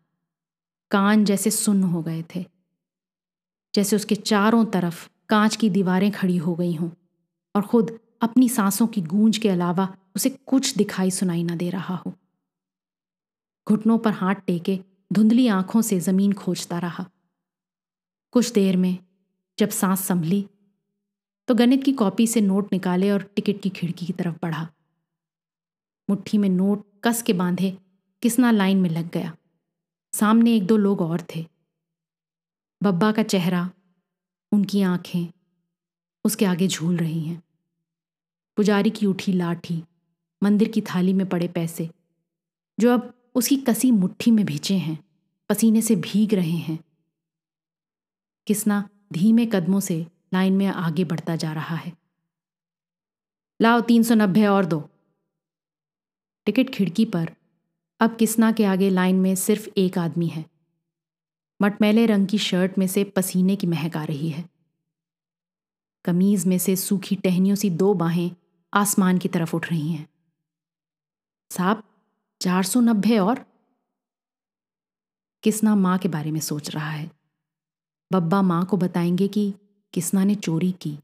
कान 0.90 1.24
जैसे 1.24 1.50
सुन्न 1.50 1.82
हो 1.82 2.02
गए 2.02 2.24
थे, 2.34 2.44
जैसे 3.74 3.96
उसके 3.96 4.14
चारों 4.14 4.64
तरफ़ 4.64 5.08
कांच 5.28 5.56
की 5.56 5.70
दीवारें 5.70 6.10
खड़ी 6.12 6.36
हो 6.36 6.54
गई 6.54 6.74
हों 6.74 6.90
और 7.54 7.62
खुद 7.62 7.98
अपनी 8.22 8.48
सांसों 8.48 8.86
की 8.86 9.02
गूंज 9.02 9.38
के 9.38 9.48
अलावा 9.48 9.88
उसे 10.16 10.30
कुछ 10.46 10.76
दिखाई 10.76 11.10
सुनाई 11.10 11.42
ना 11.42 11.56
दे 11.56 11.70
रहा 11.70 11.96
हो। 11.96 12.12
घुटनों 13.68 13.98
पर 13.98 14.10
हाथ 14.10 14.34
टेके 14.34 14.78
धुंधली 15.12 15.46
आँखों 15.48 15.82
से 15.82 16.00
ज़मीन 16.00 16.32
खोजता 16.32 16.78
रहा। 16.78 17.10
कुछ 18.32 18.52
देर 18.52 18.76
में 18.76 18.98
जब 19.58 19.68
सांस 19.68 20.00
संभली 20.00 20.46
तो 21.48 21.54
गणित 21.54 21.84
की 21.84 21.92
कॉपी 21.92 22.26
से 22.26 22.40
नोट 22.40 22.72
निकाले 22.72 23.10
और 23.10 23.22
टिकट 23.22 23.62
की 23.62 23.70
खिड़की 23.70 24.06
की 24.06 24.12
तरफ़ 24.12 24.36
बढ़ा। 24.42 24.68
मुट्ठी 26.10 26.38
में 26.38 26.48
नोट 26.48 26.84
कस 27.04 27.22
के 27.22 27.32
बांधे 27.32 27.78
किसना 28.22 28.50
लाइन 28.50 28.80
में 28.80 28.90
लग 28.90 29.10
गया। 29.10 29.36
सामने 30.12 30.56
एक 30.56 30.66
दो 30.66 30.76
लोग 30.76 31.00
और 31.00 31.22
थे। 31.36 31.46
बब्बा 32.82 33.12
का 33.12 33.22
चेहरा, 33.22 33.70
उनकी 34.52 34.82
आँखें, 34.82 35.26
उसके 36.24 36.44
आगे 36.44 36.68
झूल 36.68 36.96
रही 36.96 37.20
हैं। 37.20 37.42
पुजारी 38.56 38.90
की 38.90 39.06
उठी 39.06 39.32
लाठी, 39.32 39.82
मंदिर 40.42 40.68
की 40.68 40.80
थाली 40.80 41.12
में 41.12 41.28
पड़े 41.28 41.48
पैसे, 41.48 41.90
जो 42.80 42.94
अब 42.94 43.21
उसकी 43.34 43.56
कसी 43.56 43.90
मुट्ठी 43.90 44.30
में 44.30 44.44
भिजे 44.44 44.76
हैं, 44.76 45.04
पसीने 45.48 45.82
से 45.82 45.96
भीग 45.96 46.34
रहे 46.34 46.56
हैं। 46.56 46.84
किसना 48.46 48.88
धीमे 49.12 49.46
कदमों 49.46 49.80
से 49.80 50.06
लाइन 50.34 50.52
में 50.52 50.66
आगे 50.66 51.04
बढ़ता 51.04 51.36
जा 51.36 51.52
रहा 51.52 51.76
है। 51.76 51.92
लाओ 53.62 53.80
तीन 53.80 54.02
सौ 54.02 54.14
नब्बे 54.14 54.46
और 54.46 54.64
दो। 54.64 54.88
टिकट 56.46 56.70
खिड़की 56.70 57.04
पर 57.04 57.30
अब 58.00 58.16
किसना 58.16 58.52
के 58.52 58.64
आगे 58.64 58.90
लाइन 58.90 59.16
में 59.16 59.34
सिर्फ़ 59.34 59.68
एक 59.76 59.98
आदमी 59.98 60.26
है। 60.26 60.50
मटमैले 61.62 62.06
रंग 62.06 62.26
की 62.26 62.38
शर्ट 62.38 62.78
में 62.78 62.86
से 62.86 63.04
पसीने 63.04 63.56
की 63.56 63.66
महक 63.66 63.96
आ 63.96 64.04
रही 64.04 64.28
है। 64.28 64.50
कमीज 66.04 66.46
में 66.46 66.58
से 66.58 66.76
सूखी 66.76 67.16
टहनियों 67.16 67.56
सी 67.56 67.70
दो 67.70 67.94
बाहें 67.94 68.30
आसमान 68.74 69.18
की 69.18 69.28
तरफ़ 69.28 69.56
उठ 69.56 69.70
रही 69.70 69.92
हैं। 69.92 70.08
साहब 71.50 71.91
चार 72.42 72.62
सौ 72.62 72.80
नब्बे 72.80 73.18
और 73.18 73.46
किसना 75.42 75.74
माँ 75.74 75.98
के 75.98 76.08
बारे 76.08 76.30
में 76.30 76.40
सोच 76.40 76.70
रहा 76.70 76.90
है। 76.90 77.10
बब्बा 78.12 78.42
माँ 78.42 78.66
को 78.66 78.76
बताएँगे 78.76 79.28
कि 79.28 79.54
किसना 79.92 80.24
ने 80.24 80.34
चोरी 80.34 80.72
की। 80.72 80.98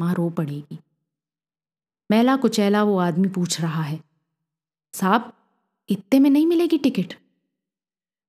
माँ 0.00 0.14
रो 0.14 0.30
पड़ेगी। 0.30 0.78
मैला 2.10 2.36
कुचैला 2.36 2.82
वो 2.82 2.98
आदमी 2.98 3.28
पूछ 3.28 3.60
रहा 3.60 3.82
है। 3.82 4.00
साहब 4.92 5.32
इतने 5.88 6.20
में 6.20 6.30
नहीं 6.30 6.46
मिलेगी 6.46 6.78
टिकट? 6.78 7.14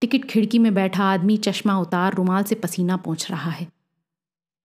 टिकट 0.01 0.29
खिड़की 0.29 0.59
में 0.59 0.73
बैठा 0.73 1.03
आदमी 1.03 1.37
चश्मा 1.37 1.79
उतार 1.79 2.13
रुमाल 2.13 2.43
से 2.43 2.55
पसीना 2.55 2.97
पहुँच 2.97 3.31
रहा 3.31 3.51
है। 3.51 3.71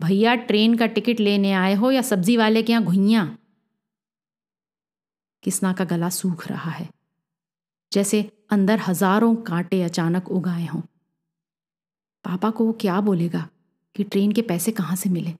भैया, 0.03 0.35
ट्रेन 0.35 0.76
का 0.76 0.87
टिकट 0.87 1.20
लेने 1.20 1.53
आए 1.53 1.74
हो 1.74 1.90
या 1.90 2.03
सब्ज़ी 2.03 2.37
वाले 2.37 2.62
के 2.62 2.72
यहाँ 2.72 2.85
घुइया? 2.85 3.38
किसना 5.42 5.72
का 5.72 5.85
गला 5.85 6.09
सूख 6.09 6.48
रहा 6.48 6.70
है। 6.70 7.00
जैसे 7.92 8.31
अंदर 8.50 8.79
हज़ारों 8.79 9.35
कांटे 9.37 9.83
अचानक 9.83 10.29
उगाए 10.31 10.66
हों। 10.66 10.81
पापा 12.24 12.50
को 12.50 12.64
वो 12.64 12.72
क्या 12.72 13.00
बोलेगा 13.00 13.48
कि 13.96 14.05
ट्रेन 14.05 14.33
के 14.33 14.42
पैसे 14.42 14.72
कहाँ 14.72 14.96
से 14.96 15.11
मिले? 15.11 15.35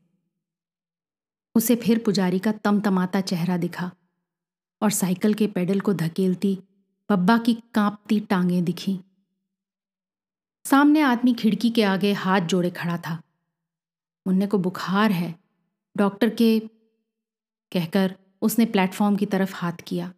उसे 1.55 1.77
फिर 1.77 1.99
पुजारी 1.99 2.39
का 2.39 2.53
तमतमाता 2.53 3.21
चेहरा 3.21 3.57
दिखा 3.57 3.91
और 4.83 4.91
साइकिल 4.91 5.35
के 5.35 5.47
पेडल 5.47 5.81
को 5.81 5.93
धकेलती 5.95 6.59
बब्बा 7.11 7.39
की 7.39 7.55
कांपती 7.75 8.21
टांगें 8.21 8.65
दिखी। 8.65 8.99
सामने 10.65 11.01
आदमी 11.01 11.35
खिड़की 11.35 11.71
के 11.71 11.83
आगे 11.83 12.13
हाथ 12.13 12.41
जोड़े 12.41 12.71
खड़ा 12.71 12.97
था। 12.97 13.21
मुन्ने 14.27 14.47
को 14.47 14.59
बुखार 14.59 15.13
है। 15.13 15.35
डॉक्टर 15.97 16.31
के 16.31 16.59
कहकर 17.73 18.15
उसने 18.43 18.65
प्लेटफॉर्म 18.65 19.17
की 19.17 19.27
तरफ़ 19.27 19.55
हाथ 19.55 19.83
किया। 19.87 20.13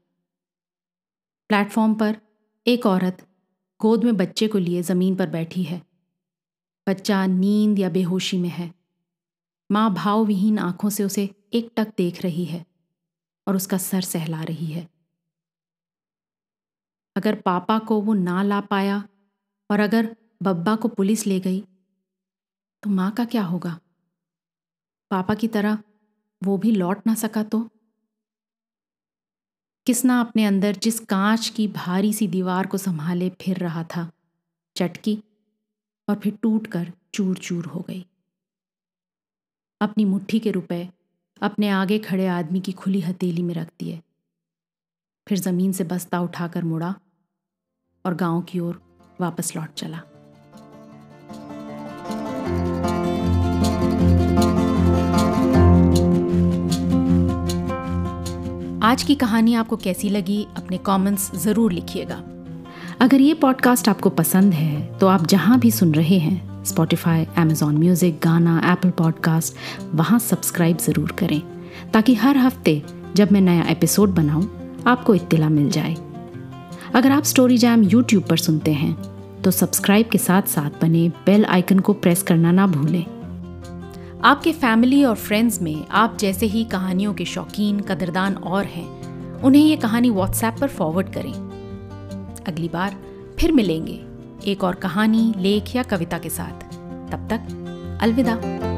प्लेटफॉर्म 1.52 1.94
पर 1.94 2.16
एक 2.66 2.86
औरत 2.86 3.26
गोद 3.80 4.04
में 4.04 4.16
बच्चे 4.16 4.48
को 4.48 4.58
लिए 4.58 4.82
ज़मीन 4.82 5.16
पर 5.16 5.30
बैठी 5.30 5.62
है। 5.62 5.82
बच्चा 6.88 7.26
नींद 7.26 7.78
या 7.78 7.88
बेहोशी 7.88 8.38
में 8.38 8.48
है। 8.48 8.74
माँ 9.70 9.94
भावविहीन 9.94 10.58
आँखों 10.58 10.90
से 10.90 11.04
उसे 11.04 11.28
एक 11.52 11.70
टक 11.76 11.88
देख 11.96 12.22
रही 12.22 12.44
है 12.44 12.64
और 13.46 13.56
उसका 13.56 13.78
सर 13.78 14.00
सहला 14.00 14.42
रही 14.42 14.66
है। 14.66 14.88
अगर 17.16 17.34
पापा 17.34 17.78
को 17.78 18.00
वो 18.00 18.14
ना 18.14 18.42
ला 18.42 18.60
पाया 18.60 19.08
और 19.70 19.80
अगर 19.80 20.16
बब्बा 20.42 20.76
को 20.76 20.88
पुलिस 20.88 21.26
ले 21.26 21.40
गई 21.40 21.60
तो 22.82 22.90
माँ 22.90 23.10
का 23.10 23.24
क्या 23.24 23.42
होगा? 23.42 23.78
पापा 25.10 25.34
की 25.34 25.48
तरह 25.48 25.78
वो 26.44 26.58
भी 26.58 26.72
लौट 26.72 27.06
ना 27.06 27.14
सका 27.14 27.42
तो? 27.42 27.68
किसना 29.86 30.20
अपने 30.20 30.44
अंदर 30.44 30.72
जिस 30.72 30.98
कांच 31.00 31.48
की 31.48 31.68
भारी 31.68 32.12
सी 32.12 32.28
दीवार 32.28 32.66
को 32.66 32.78
संभाले 32.78 33.30
फिर 33.30 33.56
रहा 33.56 33.84
था, 33.84 34.10
चटकी 34.76 35.22
और 36.08 36.16
फिर 36.16 36.38
टूट 36.42 36.66
कर 36.66 36.92
चूर 37.14 37.36
चूर 37.36 37.66
हो 37.66 37.80
गई। 37.80 38.06
अपनी 39.80 40.04
मुट्ठी 40.04 40.38
के 40.38 40.50
रुपए 40.50 40.88
अपने 41.42 41.68
आगे 41.68 41.98
खड़े 41.98 42.26
आदमी 42.26 42.60
की 42.60 42.72
खुली 42.72 43.00
हथेली 43.00 43.42
में 43.42 43.54
रख 43.54 43.70
दिए। 43.80 44.00
फिर 45.28 45.38
ज़मीन 45.38 45.72
से 45.72 45.84
बस्ता 45.84 46.20
उठाकर 46.20 46.64
मुड़ा 46.64 46.94
और 48.04 48.14
गाँव 48.14 48.42
की 48.42 48.58
ओर 48.58 48.82
वापस 49.20 49.56
लौट 49.56 49.74
चला। 49.74 50.02
आज 58.82 59.02
की 59.02 59.14
कहानी 59.14 59.52
आपको 59.54 59.76
कैसी 59.76 60.08
लगी, 60.08 60.46
अपने 60.56 60.78
कमेंट्स 60.78 61.30
ज़रूर 61.36 61.72
लिखिएगा। 61.72 62.14
अगर 63.00 63.20
ये 63.20 63.34
पॉडकास्ट 63.34 63.88
आपको 63.88 64.10
पसंद 64.10 64.54
है 64.54 64.98
तो 64.98 65.06
आप 65.06 65.26
जहाँ 65.26 65.58
भी 65.60 65.70
सुन 65.70 65.92
रहे 65.94 66.18
हैं 66.18 66.64
Spotify 66.64 67.26
Amazon 67.38 67.76
music 67.78 68.18
Gaana 68.22 68.56
Apple 68.72 68.90
podcast 68.90 69.54
वहाँ 69.94 70.18
सब्सक्राइब 70.18 70.78
ज़रूर 70.78 71.12
करें, 71.18 71.40
ताकि 71.92 72.14
हर 72.14 72.36
हफ़्ते 72.38 72.82
जब 73.16 73.32
मैं 73.32 73.40
नया 73.40 73.68
एपिसोड 73.70 74.14
बनाऊँ, 74.14 74.48
आपको 74.86 75.14
इत्तला 75.14 75.48
मिल 75.50 75.70
जाए। 75.70 75.94
अगर 76.94 77.10
आप 77.10 77.24
स्टोरी 77.24 77.58
जैम 77.58 77.82
यूट्यूब 77.84 78.24
पर 78.24 78.36
सुनते 78.38 78.72
हैं 78.72 78.94
तो 79.42 79.50
सब्सक्राइब 79.52 80.08
के 80.08 80.18
साथ 80.18 80.48
साथ 80.48 80.82
बने 80.82 81.08
बेल 81.26 81.44
आइकन 81.46 81.78
को 81.78 81.92
प्रेस 81.94 82.22
करना 82.22 82.52
ना 82.52 82.66
भूलें। 82.68 83.04
आपके 84.24 84.52
फैमिली 84.52 85.04
और 85.04 85.16
फ्रेंड्स 85.16 85.62
में 85.62 85.86
आप 85.86 86.16
जैसे 86.20 86.46
ही 86.46 86.64
कहानियों 86.64 87.14
के 87.14 87.24
शौकीन, 87.24 87.80
कदरदान 87.80 88.34
और 88.34 88.64
हैं, 88.64 89.02
उन्हें 89.40 89.62
ये 89.62 89.76
कहानी 89.76 90.10
व्हाट्सएप 90.10 90.56
पर 90.60 90.68
फॉरवर्ड 90.68 91.12
करें। 91.12 91.32
अगली 92.48 92.68
बार 92.68 92.96
फिर 93.38 93.52
मिलेंगे 93.52 94.04
एक 94.46 94.64
और 94.64 94.74
कहानी, 94.74 95.34
लेख 95.36 95.76
या 95.76 95.82
कविता 95.82 96.18
के 96.18 96.28
साथ। 96.28 96.72
तब 97.12 97.28
तक 97.30 97.40
अलविदा। 98.02 98.71